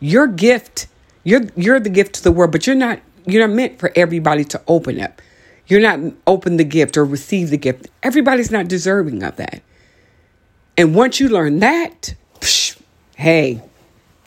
Your 0.00 0.26
gift, 0.26 0.86
you're 1.24 1.42
you're 1.56 1.80
the 1.80 1.90
gift 1.90 2.14
to 2.14 2.22
the 2.22 2.32
world, 2.32 2.52
but 2.52 2.66
you're 2.66 2.76
not 2.76 3.00
you're 3.26 3.46
not 3.46 3.54
meant 3.54 3.78
for 3.78 3.92
everybody 3.94 4.44
to 4.44 4.60
open 4.66 5.00
up. 5.00 5.20
You're 5.66 5.80
not 5.80 6.00
open 6.26 6.56
the 6.56 6.64
gift 6.64 6.96
or 6.96 7.04
receive 7.04 7.50
the 7.50 7.56
gift. 7.56 7.88
Everybody's 8.02 8.50
not 8.50 8.66
deserving 8.66 9.22
of 9.22 9.36
that. 9.36 9.62
And 10.76 10.94
once 10.94 11.20
you 11.20 11.28
learn 11.28 11.60
that, 11.60 12.14
psh, 12.40 12.80
hey, 13.16 13.62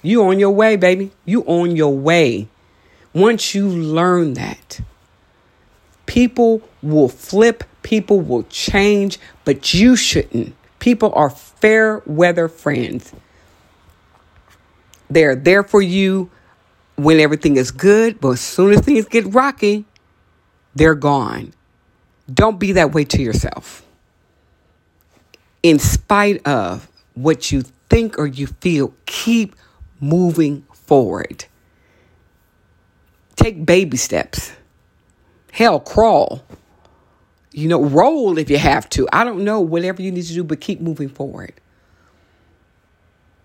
you 0.04 0.24
on 0.24 0.40
your 0.40 0.52
way, 0.52 0.76
baby. 0.76 1.12
You 1.26 1.42
on 1.44 1.76
your 1.76 1.96
way. 1.96 2.48
Once 3.14 3.56
you 3.56 3.68
learn 3.68 4.36
that, 4.36 4.80
people 6.06 6.62
will 6.82 7.10
flip, 7.10 7.64
people 7.82 8.22
will 8.22 8.44
change, 8.44 9.20
but 9.46 9.74
you 9.74 9.96
shouldn't. 9.96 10.56
People 10.80 11.14
are 11.16 11.30
fair 11.30 12.02
weather 12.06 12.48
friends. 12.48 13.14
They're 15.10 15.36
there 15.36 15.64
for 15.64 15.82
you 15.82 16.30
when 16.96 17.20
everything 17.20 17.58
is 17.58 17.72
good, 17.72 18.20
but 18.20 18.32
as 18.32 18.42
soon 18.42 18.74
as 18.74 18.82
things 18.82 19.06
get 19.06 19.34
rocky, 19.34 19.86
they're 20.76 20.96
gone. 20.96 21.54
Don't 22.32 22.60
be 22.60 22.74
that 22.74 22.94
way 22.94 23.04
to 23.06 23.22
yourself. 23.22 23.84
In 25.62 25.80
spite 25.80 26.46
of 26.48 26.90
what 27.14 27.52
you 27.52 27.64
think 27.90 28.18
or 28.18 28.28
you 28.28 28.48
feel, 28.48 28.94
keep 29.06 29.56
moving 30.00 30.66
forward. 30.74 31.46
Take 33.36 33.66
baby 33.66 33.98
steps. 33.98 34.52
Hell, 35.54 35.80
crawl. 35.80 36.44
You 37.52 37.68
know, 37.68 37.84
roll 37.84 38.40
if 38.40 38.50
you 38.50 38.58
have 38.58 38.90
to. 38.90 39.08
I 39.14 39.24
don't 39.24 39.44
know, 39.44 39.62
whatever 39.62 40.02
you 40.02 40.12
need 40.12 40.24
to 40.24 40.34
do, 40.34 40.44
but 40.44 40.60
keep 40.60 40.82
moving 40.82 41.10
forward. 41.10 41.54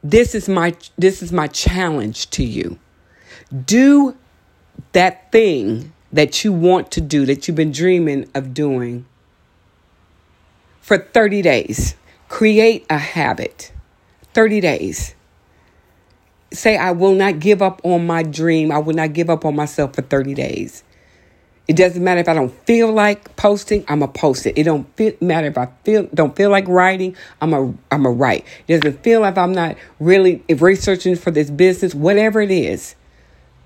This 0.03 0.35
is 0.35 0.49
my 0.49 0.75
this 0.97 1.23
is 1.23 1.33
my 1.33 1.49
challenge 1.49 2.31
to 2.31 2.43
you. 2.43 2.79
Do 3.67 4.17
that 4.93 5.31
thing 5.31 5.93
that 6.11 6.43
you 6.45 6.51
want 6.51 6.91
to 6.93 7.03
do, 7.03 7.27
that 7.27 7.47
you've 7.47 7.59
been 7.59 7.73
dreaming 7.73 8.27
of 8.35 8.55
doing 8.55 9.05
for 10.81 10.97
30 10.97 11.43
days. 11.43 11.95
Create 12.31 12.87
a 12.89 12.97
habit. 12.97 13.71
30 14.33 14.63
days. 14.63 15.15
Say, 16.55 16.79
I 16.79 16.93
will 16.93 17.15
not 17.15 17.39
give 17.39 17.61
up 17.61 17.83
on 17.85 18.07
my 18.07 18.23
dream. 18.23 18.73
I 18.73 18.79
will 18.79 18.95
not 18.95 19.13
give 19.13 19.29
up 19.29 19.45
on 19.45 19.55
myself 19.55 19.95
for 19.95 20.01
30 20.01 20.33
days. 20.33 20.85
It 21.69 21.77
doesn't 21.77 22.03
matter 22.03 22.21
if 22.21 22.29
I 22.29 22.35
don't 22.35 22.53
feel 22.65 22.91
like 22.91 23.37
posting, 23.37 23.85
I'm 23.89 24.03
a 24.03 24.09
post 24.09 24.47
it. 24.47 24.57
It 24.57 24.65
don't 24.65 24.91
feel, 24.97 25.13
matter 25.21 25.47
if 25.47 25.59
I 25.59 25.69
feel 25.85 26.09
don't 26.15 26.35
feel 26.35 26.51
like 26.51 26.67
writing, 26.67 27.15
I'm 27.43 27.53
a 27.53 27.75
I'm 27.91 28.07
a 28.07 28.11
write. 28.11 28.47
It 28.67 28.81
doesn't 28.81 29.03
feel 29.05 29.21
like 29.21 29.37
I'm 29.37 29.53
not 29.53 29.77
really 30.01 30.43
researching 30.49 31.15
for 31.15 31.31
this 31.31 31.51
business, 31.51 31.95
whatever 31.95 32.41
it 32.41 32.51
is 32.51 32.97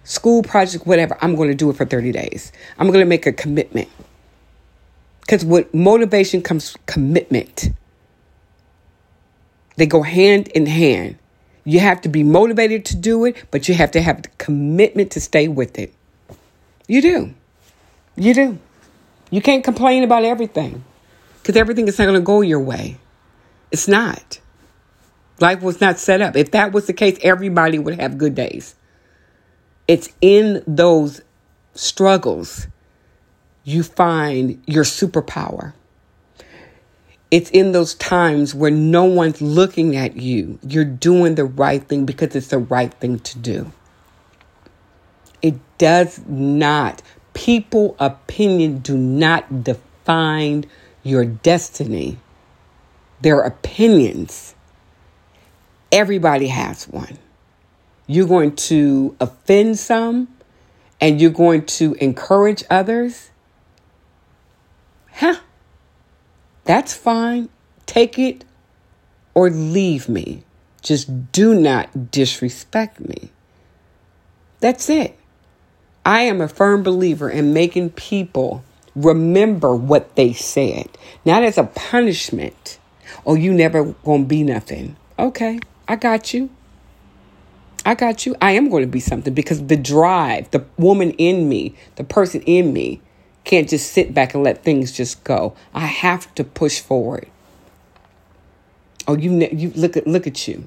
school 0.05 0.43
project, 0.43 0.87
whatever, 0.87 1.17
I'm 1.21 1.35
going 1.37 1.49
to 1.49 1.55
do 1.55 1.71
it 1.71 1.77
for 1.77 1.85
30 1.85 2.13
days. 2.13 2.53
I'm 2.79 2.89
going 2.89 3.01
to 3.01 3.07
make 3.07 3.27
a 3.27 3.33
commitment. 3.33 3.89
Because 5.21 5.45
with 5.45 5.73
motivation 5.73 6.43
comes 6.43 6.77
commitment. 6.87 7.71
They 9.77 9.87
go 9.87 10.03
hand 10.03 10.49
in 10.49 10.67
hand. 10.67 11.19
You 11.65 11.79
have 11.79 12.01
to 12.03 12.09
be 12.09 12.25
motivated 12.25 12.85
to 12.87 12.97
do 12.97 13.25
it, 13.25 13.37
but 13.51 13.69
you 13.69 13.75
have 13.75 13.93
to 13.93 14.03
have 14.03 14.23
the 14.23 14.29
commitment 14.39 15.13
to 15.13 15.21
stay 15.21 15.47
with 15.47 15.79
it. 15.79 15.95
You 16.89 17.01
do. 17.01 17.35
You 18.17 18.35
do. 18.35 18.59
You 19.31 19.41
can't 19.41 19.65
complain 19.65 20.05
about 20.05 20.25
everything 20.25 20.85
because 21.41 21.57
everything 21.57 21.89
is 21.89 21.99
not 21.99 22.05
going 22.07 22.21
to 22.21 22.25
go 22.25 22.41
your 22.41 22.61
way. 22.61 22.99
It's 23.71 23.89
not. 23.89 24.41
Life 25.41 25.63
was 25.63 25.81
not 25.81 25.99
set 25.99 26.21
up. 26.21 26.37
If 26.37 26.51
that 26.53 26.73
was 26.73 26.87
the 26.87 26.93
case, 26.93 27.19
everybody 27.23 27.79
would 27.79 27.99
have 27.99 28.19
good 28.19 28.35
days. 28.35 28.75
It's 29.89 30.11
in 30.21 30.63
those 30.67 31.23
struggles 31.75 32.67
you 33.65 33.83
find 33.83 34.63
your 34.67 34.85
superpower. 34.85 35.73
It's 37.31 37.51
in 37.51 37.73
those 37.73 37.95
times 37.95 38.55
where 38.55 38.71
no 38.71 39.05
one's 39.05 39.41
looking 39.41 39.97
at 39.97 40.17
you. 40.17 40.59
You're 40.67 40.85
doing 40.85 41.35
the 41.35 41.45
right 41.45 41.83
thing 41.83 42.05
because 42.05 42.37
it's 42.37 42.49
the 42.49 42.59
right 42.59 42.93
thing 42.93 43.21
to 43.21 43.39
do. 43.39 43.73
It 45.41 45.55
does 45.79 46.21
not, 46.27 47.03
people 47.35 47.97
opinion 47.99 48.79
do 48.79 48.97
not 48.97 49.65
define 49.65 50.65
your 51.03 51.25
destiny. 51.25 52.19
Their 53.21 53.41
opinions. 53.41 54.55
Everybody 55.91 56.49
has 56.49 56.89
one. 56.89 57.19
you're 58.07 58.27
going 58.27 58.55
to 58.57 59.17
offend 59.21 59.79
some 59.79 60.29
and 61.01 61.21
you're 61.21 61.31
going 61.31 61.65
to 61.65 61.95
encourage 61.95 62.63
others, 62.71 63.31
huh? 65.13 65.37
That's 66.65 66.95
fine. 66.95 67.49
Take 67.87 68.19
it 68.19 68.45
or 69.35 69.51
leave 69.51 70.09
me. 70.09 70.45
Just 70.83 71.33
do 71.33 71.55
not 71.55 72.11
disrespect 72.11 73.01
me. 73.01 73.31
That's 74.61 74.89
it. 74.91 75.19
I 76.05 76.23
am 76.23 76.41
a 76.41 76.49
firm 76.49 76.83
believer 76.83 77.31
in 77.31 77.53
making 77.53 77.91
people 77.91 78.65
remember 78.95 79.75
what 79.75 80.17
they 80.17 80.33
said, 80.33 80.89
not 81.25 81.43
as 81.43 81.59
a 81.59 81.65
punishment. 81.65 82.79
Oh, 83.25 83.35
you 83.35 83.53
never 83.53 83.85
gonna 84.05 84.25
be 84.25 84.43
nothing. 84.43 84.97
Okay, 85.19 85.61
I 85.87 85.97
got 85.97 86.35
you. 86.35 86.51
I 87.85 87.95
got 87.95 88.27
you. 88.27 88.37
I 88.41 88.53
am 88.53 88.71
going 88.71 88.83
to 88.83 88.89
be 88.89 89.01
something 89.01 89.35
because 89.35 89.67
the 89.67 89.77
drive, 89.77 90.51
the 90.53 90.65
woman 90.79 91.11
in 91.13 91.49
me, 91.49 91.75
the 91.97 92.05
person 92.05 92.41
in 92.43 92.73
me, 92.73 93.01
can't 93.45 93.69
just 93.69 93.93
sit 93.93 94.15
back 94.15 94.35
and 94.35 94.45
let 94.45 94.63
things 94.63 94.93
just 94.93 95.25
go. 95.25 95.55
I 95.75 95.87
have 95.87 96.33
to 96.37 96.45
push 96.45 96.81
forward. 96.81 97.29
Oh, 99.09 99.17
you 99.17 99.49
you 99.53 99.73
look 99.75 99.97
at 99.97 100.07
look 100.07 100.29
at 100.29 100.47
you. 100.47 100.67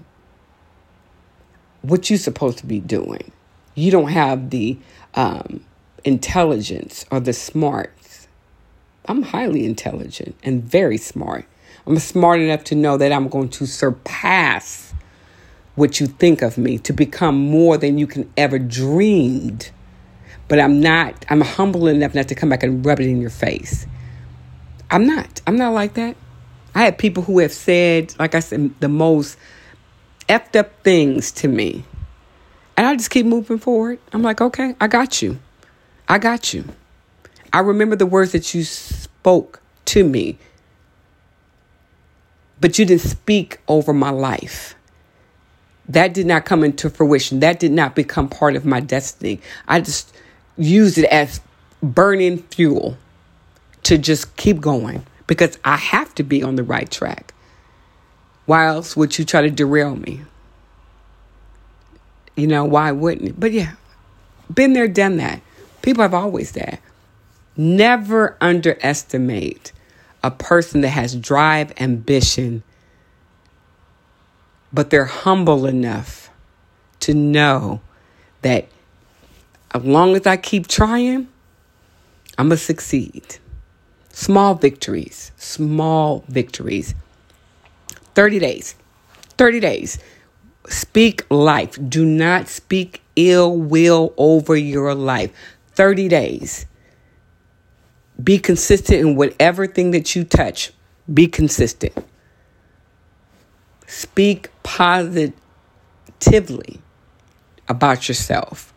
What 1.83 2.09
you 2.09 2.17
supposed 2.17 2.57
to 2.57 2.65
be 2.65 2.79
doing? 2.79 3.31
You 3.75 3.91
don't 3.91 4.09
have 4.09 4.49
the 4.49 4.77
um, 5.15 5.65
intelligence 6.03 7.05
or 7.11 7.19
the 7.19 7.33
smarts. 7.33 8.27
I'm 9.07 9.23
highly 9.23 9.65
intelligent 9.65 10.35
and 10.43 10.63
very 10.63 10.97
smart. 10.97 11.45
I'm 11.87 11.99
smart 11.99 12.39
enough 12.39 12.63
to 12.65 12.75
know 12.75 12.97
that 12.97 13.11
I'm 13.11 13.27
going 13.27 13.49
to 13.49 13.65
surpass 13.65 14.93
what 15.75 15.99
you 15.99 16.07
think 16.07 16.41
of 16.41 16.57
me 16.57 16.77
to 16.79 16.93
become 16.93 17.35
more 17.35 17.77
than 17.77 17.97
you 17.97 18.07
can 18.07 18.31
ever 18.37 18.57
dreamed. 18.57 19.71
But 20.47 20.59
I'm 20.59 20.79
not, 20.79 21.25
I'm 21.29 21.41
humble 21.41 21.87
enough 21.87 22.15
not 22.15 22.27
to 22.29 22.35
come 22.35 22.49
back 22.49 22.63
and 22.63 22.85
rub 22.85 22.99
it 22.99 23.07
in 23.07 23.21
your 23.21 23.29
face. 23.29 23.85
I'm 24.89 25.05
not. 25.05 25.41
I'm 25.45 25.57
not 25.57 25.73
like 25.73 25.95
that. 25.95 26.15
I 26.73 26.85
have 26.85 26.97
people 26.97 27.23
who 27.23 27.39
have 27.39 27.53
said, 27.53 28.13
like 28.19 28.35
I 28.35 28.39
said, 28.39 28.73
the 28.79 28.89
most 28.89 29.37
effed 30.27 30.55
up 30.55 30.83
things 30.83 31.31
to 31.33 31.47
me. 31.47 31.85
And 32.77 32.85
I 32.85 32.95
just 32.95 33.09
keep 33.09 33.25
moving 33.25 33.57
forward. 33.57 33.99
I'm 34.11 34.21
like, 34.21 34.41
okay, 34.41 34.75
I 34.81 34.87
got 34.87 35.21
you. 35.21 35.39
I 36.07 36.17
got 36.17 36.53
you. 36.53 36.65
I 37.53 37.59
remember 37.59 37.95
the 37.95 38.05
words 38.05 38.33
that 38.33 38.53
you 38.53 38.63
spoke 38.63 39.61
to 39.85 40.03
me, 40.03 40.37
but 42.59 42.77
you 42.77 42.85
didn't 42.85 43.01
speak 43.01 43.59
over 43.67 43.93
my 43.93 44.09
life. 44.09 44.75
That 45.87 46.13
did 46.13 46.25
not 46.25 46.45
come 46.45 46.63
into 46.63 46.89
fruition. 46.89 47.39
That 47.39 47.59
did 47.59 47.71
not 47.71 47.95
become 47.95 48.27
part 48.27 48.55
of 48.55 48.65
my 48.65 48.79
destiny. 48.79 49.39
I 49.67 49.79
just 49.81 50.13
used 50.57 50.97
it 50.97 51.05
as 51.05 51.39
burning 51.81 52.39
fuel 52.39 52.97
to 53.83 53.97
just 53.97 54.35
keep 54.35 54.59
going 54.59 55.05
because 55.27 55.57
I 55.63 55.77
have 55.77 56.13
to 56.15 56.23
be 56.23 56.43
on 56.43 56.55
the 56.55 56.63
right 56.63 56.89
track. 56.89 57.33
Why 58.45 58.67
else 58.67 58.95
would 58.97 59.17
you 59.17 59.25
try 59.25 59.41
to 59.41 59.49
derail 59.49 59.95
me? 59.95 60.21
You 62.35 62.47
know, 62.47 62.65
why 62.65 62.91
wouldn't 62.91 63.29
it? 63.29 63.39
But 63.39 63.51
yeah, 63.51 63.73
been 64.53 64.73
there, 64.73 64.87
done 64.87 65.17
that. 65.17 65.41
People 65.81 66.01
have 66.01 66.13
always 66.13 66.51
that. 66.53 66.81
Never 67.57 68.37
underestimate 68.41 69.71
a 70.23 70.31
person 70.31 70.81
that 70.81 70.89
has 70.89 71.15
drive, 71.15 71.73
ambition, 71.79 72.63
but 74.73 74.89
they're 74.89 75.05
humble 75.05 75.65
enough 75.65 76.29
to 77.01 77.13
know 77.13 77.81
that 78.41 78.67
as 79.73 79.83
long 79.83 80.15
as 80.15 80.25
I 80.25 80.37
keep 80.37 80.67
trying, 80.67 81.27
I'm 82.37 82.49
going 82.49 82.57
to 82.57 82.63
succeed. 82.63 83.37
Small 84.09 84.55
victories, 84.55 85.31
small 85.37 86.23
victories. 86.27 86.95
30 88.15 88.39
days. 88.39 88.75
30 89.37 89.59
days. 89.59 89.99
Speak 90.67 91.25
life. 91.29 91.77
Do 91.89 92.05
not 92.05 92.47
speak 92.47 93.01
ill 93.15 93.55
will 93.55 94.13
over 94.17 94.55
your 94.55 94.93
life. 94.95 95.31
30 95.73 96.07
days. 96.07 96.65
Be 98.21 98.39
consistent 98.39 98.99
in 99.01 99.15
whatever 99.15 99.67
thing 99.67 99.91
that 99.91 100.15
you 100.15 100.23
touch. 100.23 100.71
Be 101.11 101.27
consistent. 101.27 101.93
Speak 103.87 104.49
positively 104.63 105.35
about 107.67 108.07
yourself. 108.07 108.73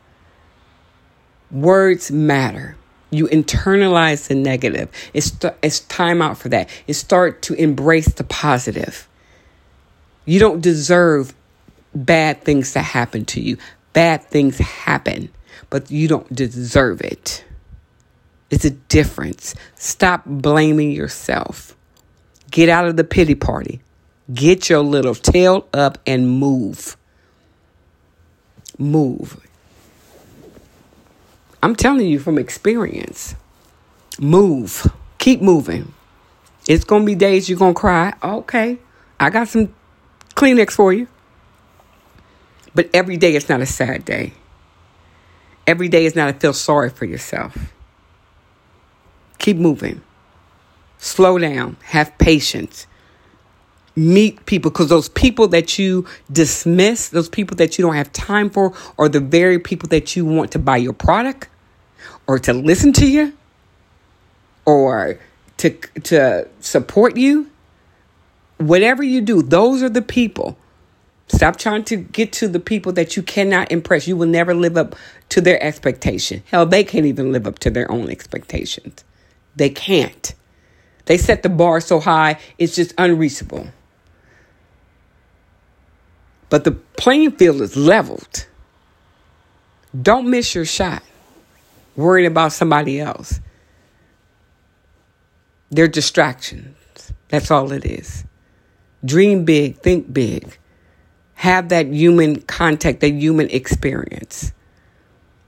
Words 1.50 2.10
matter. 2.10 2.76
You 3.10 3.26
internalize 3.28 4.28
the 4.28 4.34
negative. 4.34 4.90
It's, 5.14 5.32
it's 5.62 5.80
time 5.80 6.20
out 6.20 6.36
for 6.36 6.50
that. 6.50 6.68
It's 6.86 6.98
start 6.98 7.40
to 7.42 7.54
embrace 7.54 8.12
the 8.12 8.24
positive. 8.24 9.08
You 10.26 10.38
don't 10.38 10.60
deserve 10.60 11.32
bad 12.04 12.42
things 12.42 12.72
to 12.72 12.80
happen 12.80 13.24
to 13.26 13.40
you. 13.40 13.56
Bad 13.92 14.24
things 14.24 14.58
happen, 14.58 15.30
but 15.70 15.90
you 15.90 16.08
don't 16.08 16.32
deserve 16.34 17.00
it. 17.00 17.44
It's 18.50 18.64
a 18.64 18.70
difference. 18.70 19.54
Stop 19.74 20.24
blaming 20.24 20.92
yourself. 20.92 21.76
Get 22.50 22.68
out 22.68 22.86
of 22.86 22.96
the 22.96 23.04
pity 23.04 23.34
party. 23.34 23.82
Get 24.32 24.68
your 24.68 24.80
little 24.80 25.14
tail 25.14 25.66
up 25.72 25.98
and 26.06 26.28
move. 26.28 26.96
Move. 28.78 29.44
I'm 31.62 31.74
telling 31.74 32.06
you 32.06 32.18
from 32.18 32.38
experience. 32.38 33.34
Move. 34.18 34.86
Keep 35.18 35.42
moving. 35.42 35.92
It's 36.68 36.84
going 36.84 37.02
to 37.02 37.06
be 37.06 37.14
days 37.14 37.48
you're 37.48 37.58
going 37.58 37.74
to 37.74 37.80
cry. 37.80 38.14
Okay. 38.22 38.78
I 39.18 39.30
got 39.30 39.48
some 39.48 39.74
Kleenex 40.34 40.72
for 40.72 40.92
you. 40.92 41.08
But 42.74 42.90
every 42.92 43.16
day 43.16 43.34
is 43.34 43.48
not 43.48 43.60
a 43.60 43.66
sad 43.66 44.04
day. 44.04 44.32
Every 45.66 45.88
day 45.88 46.06
is 46.06 46.14
not 46.14 46.32
to 46.32 46.38
feel 46.38 46.52
sorry 46.52 46.90
for 46.90 47.04
yourself. 47.04 47.72
Keep 49.38 49.58
moving. 49.58 50.00
Slow 50.98 51.38
down. 51.38 51.76
Have 51.84 52.16
patience. 52.18 52.86
Meet 53.94 54.46
people 54.46 54.70
because 54.70 54.88
those 54.88 55.08
people 55.08 55.48
that 55.48 55.78
you 55.78 56.06
dismiss, 56.30 57.08
those 57.08 57.28
people 57.28 57.56
that 57.56 57.78
you 57.78 57.84
don't 57.84 57.96
have 57.96 58.12
time 58.12 58.48
for, 58.48 58.72
are 58.98 59.08
the 59.08 59.20
very 59.20 59.58
people 59.58 59.88
that 59.88 60.16
you 60.16 60.24
want 60.24 60.52
to 60.52 60.58
buy 60.58 60.76
your 60.76 60.92
product 60.92 61.48
or 62.26 62.38
to 62.38 62.52
listen 62.52 62.92
to 62.94 63.06
you 63.06 63.32
or 64.64 65.18
to, 65.58 65.70
to 66.04 66.48
support 66.60 67.16
you. 67.16 67.50
Whatever 68.58 69.02
you 69.02 69.20
do, 69.20 69.42
those 69.42 69.82
are 69.82 69.88
the 69.88 70.02
people 70.02 70.56
Stop 71.28 71.56
trying 71.56 71.84
to 71.84 71.96
get 71.96 72.32
to 72.32 72.48
the 72.48 72.58
people 72.60 72.92
that 72.92 73.16
you 73.16 73.22
cannot 73.22 73.70
impress. 73.70 74.08
You 74.08 74.16
will 74.16 74.26
never 74.26 74.54
live 74.54 74.76
up 74.76 74.96
to 75.28 75.40
their 75.40 75.62
expectation. 75.62 76.42
Hell, 76.50 76.64
they 76.64 76.82
can't 76.82 77.06
even 77.06 77.32
live 77.32 77.46
up 77.46 77.58
to 77.60 77.70
their 77.70 77.90
own 77.90 78.10
expectations. 78.10 79.04
They 79.54 79.68
can't. 79.68 80.34
They 81.04 81.18
set 81.18 81.42
the 81.42 81.48
bar 81.48 81.80
so 81.80 82.00
high, 82.00 82.38
it's 82.58 82.74
just 82.74 82.94
unreachable. 82.96 83.68
But 86.50 86.64
the 86.64 86.72
playing 86.72 87.32
field 87.32 87.60
is 87.60 87.76
leveled. 87.76 88.46
Don't 90.00 90.30
miss 90.30 90.54
your 90.54 90.64
shot 90.64 91.02
worrying 91.96 92.26
about 92.26 92.52
somebody 92.52 93.00
else. 93.00 93.40
They're 95.70 95.88
distractions. 95.88 97.12
That's 97.28 97.50
all 97.50 97.72
it 97.72 97.84
is. 97.84 98.24
Dream 99.04 99.44
big, 99.44 99.78
think 99.78 100.12
big 100.12 100.58
have 101.38 101.68
that 101.68 101.86
human 101.86 102.40
contact, 102.42 102.98
that 102.98 103.12
human 103.12 103.48
experience. 103.50 104.52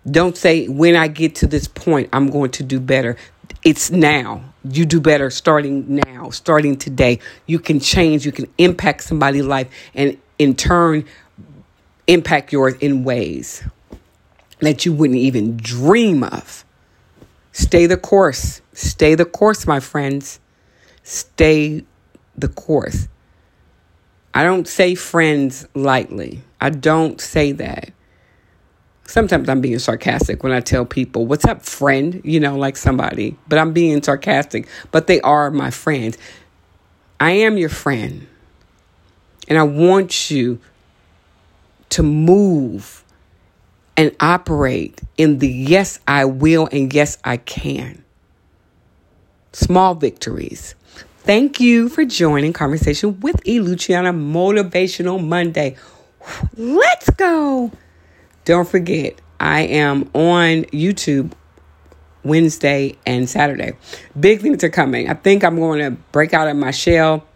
Don't 0.08 0.36
say, 0.36 0.68
when 0.68 0.94
I 0.94 1.08
get 1.08 1.34
to 1.36 1.48
this 1.48 1.66
point, 1.66 2.08
I'm 2.12 2.30
going 2.30 2.52
to 2.52 2.62
do 2.62 2.78
better. 2.78 3.16
It's 3.64 3.90
now. 3.90 4.44
You 4.62 4.86
do 4.86 5.00
better 5.00 5.30
starting 5.30 5.96
now, 5.96 6.30
starting 6.30 6.76
today. 6.76 7.18
You 7.46 7.58
can 7.58 7.80
change, 7.80 8.24
you 8.24 8.30
can 8.30 8.46
impact 8.56 9.02
somebody's 9.02 9.44
life, 9.44 9.68
and 9.92 10.16
in 10.38 10.54
turn, 10.54 11.06
impact 12.06 12.52
yours 12.52 12.74
in 12.80 13.02
ways 13.02 13.64
that 14.60 14.86
you 14.86 14.92
wouldn't 14.92 15.18
even 15.18 15.56
dream 15.56 16.22
of. 16.22 16.64
Stay 17.50 17.86
the 17.86 17.96
course. 17.96 18.62
Stay 18.74 19.16
the 19.16 19.24
course, 19.24 19.66
my 19.66 19.80
friends. 19.80 20.38
Stay 21.02 21.82
the 22.38 22.48
course. 22.48 23.08
I 24.34 24.42
don't 24.42 24.68
say 24.68 24.94
friends 24.94 25.66
lightly. 25.74 26.42
I 26.60 26.70
don't 26.70 27.20
say 27.20 27.52
that. 27.52 27.92
Sometimes 29.04 29.48
I'm 29.48 29.60
being 29.60 29.80
sarcastic 29.80 30.44
when 30.44 30.52
I 30.52 30.60
tell 30.60 30.84
people, 30.84 31.26
What's 31.26 31.44
up, 31.44 31.62
friend? 31.62 32.20
You 32.24 32.38
know, 32.38 32.56
like 32.56 32.76
somebody, 32.76 33.36
but 33.48 33.58
I'm 33.58 33.72
being 33.72 34.02
sarcastic. 34.02 34.68
But 34.92 35.08
they 35.08 35.20
are 35.22 35.50
my 35.50 35.70
friends. 35.70 36.16
I 37.18 37.32
am 37.32 37.58
your 37.58 37.68
friend. 37.68 38.28
And 39.48 39.58
I 39.58 39.64
want 39.64 40.30
you 40.30 40.60
to 41.90 42.04
move 42.04 43.04
and 43.96 44.14
operate 44.20 45.00
in 45.18 45.38
the 45.40 45.48
yes, 45.48 45.98
I 46.06 46.24
will 46.24 46.68
and 46.70 46.94
yes, 46.94 47.18
I 47.24 47.36
can. 47.36 48.04
Small 49.52 49.96
victories. 49.96 50.76
Thank 51.22 51.60
you 51.60 51.90
for 51.90 52.06
joining 52.06 52.54
Conversation 52.54 53.20
with 53.20 53.46
E. 53.46 53.60
Luciana 53.60 54.10
Motivational 54.10 55.22
Monday. 55.22 55.76
Let's 56.56 57.10
go. 57.10 57.70
Don't 58.46 58.66
forget, 58.66 59.20
I 59.38 59.60
am 59.60 60.04
on 60.14 60.64
YouTube 60.72 61.32
Wednesday 62.24 62.96
and 63.04 63.28
Saturday. 63.28 63.72
Big 64.18 64.40
things 64.40 64.64
are 64.64 64.70
coming. 64.70 65.10
I 65.10 65.14
think 65.14 65.44
I'm 65.44 65.56
going 65.56 65.80
to 65.80 65.90
break 66.10 66.32
out 66.32 66.48
of 66.48 66.56
my 66.56 66.70
shell 66.70 67.26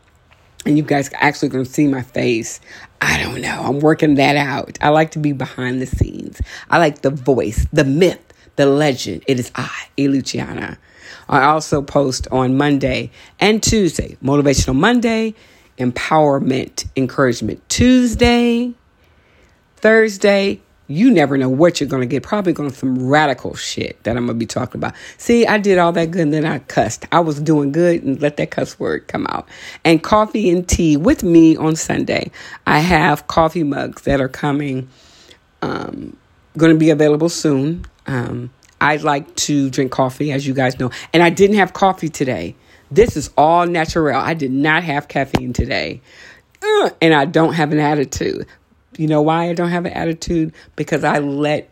and 0.64 0.79
you 0.79 0.83
guys 0.83 1.11
actually 1.14 1.51
going 1.51 1.66
to 1.66 1.70
see 1.70 1.87
my 1.87 2.03
face. 2.03 2.61
I 3.03 3.23
don't 3.23 3.42
know. 3.42 3.61
I'm 3.64 3.81
working 3.81 4.14
that 4.14 4.37
out. 4.37 4.79
I 4.81 4.88
like 4.88 5.11
to 5.11 5.18
be 5.18 5.33
behind 5.33 5.83
the 5.83 5.87
scenes. 5.87 6.40
I 6.70 6.79
like 6.79 7.03
the 7.03 7.11
voice, 7.11 7.66
the 7.70 7.85
myth, 7.85 8.33
the 8.57 8.64
legend. 8.64 9.25
It 9.29 9.38
is 9.38 9.53
I, 9.55 9.70
E. 9.99 10.09
Luciana. 10.09 10.79
I 11.28 11.44
also 11.44 11.82
post 11.82 12.28
on 12.30 12.56
Monday 12.56 13.10
and 13.40 13.62
Tuesday. 13.62 14.16
Motivational 14.22 14.76
Monday, 14.76 15.34
Empowerment 15.78 16.87
Encouragement 16.96 17.68
Tuesday, 17.68 18.74
Thursday, 19.76 20.60
you 20.87 21.10
never 21.10 21.38
know 21.38 21.48
what 21.48 21.80
you're 21.80 21.88
going 21.88 22.02
to 22.02 22.06
get. 22.06 22.22
Probably 22.22 22.52
going 22.52 22.70
to 22.70 22.76
some 22.76 23.08
radical 23.08 23.54
shit 23.54 24.02
that 24.04 24.16
I'm 24.16 24.26
going 24.26 24.38
to 24.38 24.38
be 24.38 24.46
talking 24.46 24.78
about. 24.78 24.94
See, 25.16 25.46
I 25.46 25.58
did 25.58 25.78
all 25.78 25.92
that 25.92 26.10
good 26.10 26.22
and 26.22 26.32
then 26.32 26.44
I 26.44 26.58
cussed. 26.58 27.06
I 27.10 27.20
was 27.20 27.40
doing 27.40 27.72
good 27.72 28.02
and 28.02 28.20
let 28.20 28.37
that 28.37 28.50
cuss 28.50 28.78
word 28.78 29.08
come 29.08 29.26
out. 29.28 29.48
And 29.84 30.02
coffee 30.02 30.50
and 30.50 30.68
tea 30.68 30.96
with 30.96 31.22
me 31.22 31.56
on 31.56 31.76
Sunday. 31.76 32.30
I 32.66 32.80
have 32.80 33.26
coffee 33.28 33.62
mugs 33.62 34.02
that 34.02 34.20
are 34.20 34.28
coming, 34.28 34.88
um, 35.62 36.16
going 36.58 36.72
to 36.72 36.78
be 36.78 36.90
available 36.90 37.30
soon. 37.30 37.87
Um, 38.06 38.50
I 38.85 38.97
like 38.97 39.35
to 39.37 39.70
drink 39.70 39.92
coffee, 39.92 40.31
as 40.31 40.47
you 40.47 40.53
guys 40.53 40.79
know. 40.79 40.90
And 41.14 41.23
I 41.23 41.31
didn't 41.31 41.57
have 41.57 41.73
coffee 41.73 42.11
today. 42.11 42.55
This 42.90 43.16
is 43.16 43.31
all 43.35 43.66
natural. 43.66 44.14
I 44.14 44.35
did 44.35 44.53
not 44.53 44.85
have 44.85 45.09
caffeine 45.09 45.55
today. 45.55 46.03
Uh, 46.62 46.90
and 47.01 47.14
I 47.14 47.25
don't 47.25 47.55
have 47.55 47.73
an 47.73 47.79
attitude. 47.79 48.47
You 48.99 49.07
know 49.07 49.23
why 49.23 49.49
I 49.49 49.55
don't 49.55 49.70
have 49.70 49.87
an 49.87 49.94
attitude? 49.94 50.53
Because 50.77 51.03
I 51.03 51.20
let 51.20 51.70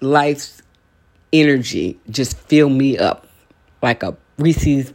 life's 0.00 0.60
energy 1.32 1.96
just 2.10 2.36
fill 2.36 2.70
me 2.70 2.98
up 2.98 3.28
like 3.80 4.02
a 4.02 4.16
Reese's 4.38 4.92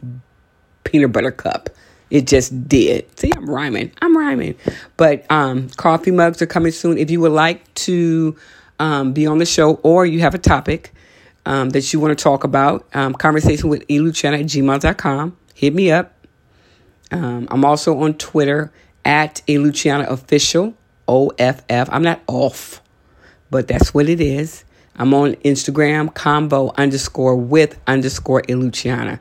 peanut 0.84 1.12
butter 1.12 1.32
cup. 1.32 1.70
It 2.10 2.26
just 2.26 2.68
did. 2.68 3.18
See, 3.18 3.32
I'm 3.34 3.48
rhyming. 3.48 3.90
I'm 4.02 4.14
rhyming. 4.14 4.56
But 4.98 5.24
um, 5.30 5.70
coffee 5.70 6.10
mugs 6.10 6.42
are 6.42 6.46
coming 6.46 6.72
soon. 6.72 6.98
If 6.98 7.10
you 7.10 7.22
would 7.22 7.32
like 7.32 7.72
to 7.74 8.36
um, 8.78 9.14
be 9.14 9.26
on 9.26 9.38
the 9.38 9.46
show 9.46 9.76
or 9.76 10.04
you 10.04 10.20
have 10.20 10.34
a 10.34 10.38
topic 10.38 10.93
um, 11.46 11.70
that 11.70 11.92
you 11.92 12.00
want 12.00 12.16
to 12.16 12.22
talk 12.22 12.44
about, 12.44 12.86
um, 12.94 13.14
conversation 13.14 13.68
with 13.68 13.86
eluciana 13.88 14.40
at 14.40 14.46
gmail.com. 14.46 15.36
Hit 15.54 15.74
me 15.74 15.90
up. 15.90 16.14
Um, 17.10 17.46
I'm 17.50 17.64
also 17.64 17.98
on 17.98 18.14
Twitter 18.14 18.72
at 19.04 19.42
eluciana 19.46 20.08
official. 20.08 20.74
OFF. 21.08 21.88
I'm 21.90 22.02
not 22.02 22.22
off, 22.26 22.82
but 23.50 23.68
that's 23.68 23.92
what 23.92 24.08
it 24.08 24.20
is. 24.20 24.64
I'm 24.96 25.12
on 25.12 25.34
Instagram, 25.36 26.14
combo 26.14 26.72
underscore 26.76 27.36
with 27.36 27.78
underscore 27.86 28.42
Eluciana. 28.42 29.20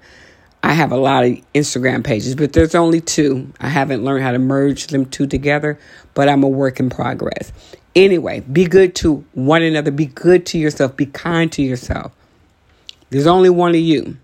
I 0.62 0.74
have 0.74 0.92
a 0.92 0.98
lot 0.98 1.26
of 1.26 1.32
Instagram 1.54 2.04
pages, 2.04 2.36
but 2.36 2.54
there's 2.54 2.76
only 2.76 3.02
two. 3.02 3.52
I 3.60 3.68
haven't 3.68 4.04
learned 4.04 4.24
how 4.24 4.32
to 4.32 4.40
merge 4.40 4.88
them 4.88 5.06
two 5.06 5.28
together, 5.28 5.78
but 6.14 6.30
I'm 6.30 6.44
a 6.44 6.48
work 6.48 6.80
in 6.80 6.90
progress. 6.90 7.52
Anyway, 7.96 8.40
be 8.42 8.66
good 8.66 8.96
to 8.96 9.24
one 9.34 9.62
another. 9.62 9.92
Be 9.92 10.08
good 10.08 10.46
to 10.48 10.58
yourself. 10.58 10.98
Be 10.98 11.06
kind 11.06 11.52
to 11.52 11.62
yourself. 11.62 12.12
There's 13.10 13.28
only 13.28 13.50
one 13.50 13.72
of 13.72 13.82
you. 13.82 14.18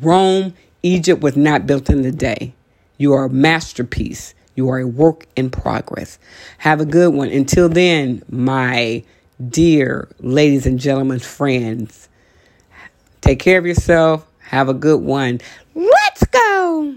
Rome, 0.00 0.54
Egypt 0.82 1.22
was 1.22 1.36
not 1.36 1.66
built 1.66 1.90
in 1.90 2.02
the 2.02 2.12
day. 2.12 2.54
You 2.96 3.12
are 3.12 3.24
a 3.24 3.30
masterpiece. 3.30 4.34
You 4.54 4.68
are 4.70 4.78
a 4.78 4.86
work 4.86 5.26
in 5.36 5.50
progress. 5.50 6.18
Have 6.58 6.80
a 6.80 6.86
good 6.86 7.12
one. 7.12 7.28
Until 7.28 7.68
then, 7.68 8.22
my 8.30 9.02
dear 9.48 10.08
ladies 10.20 10.66
and 10.66 10.78
gentlemen, 10.78 11.18
friends, 11.18 12.08
take 13.20 13.38
care 13.38 13.58
of 13.58 13.66
yourself. 13.66 14.26
Have 14.40 14.68
a 14.68 14.74
good 14.74 15.00
one. 15.00 15.40
Let's 15.74 16.24
go. 16.26 16.96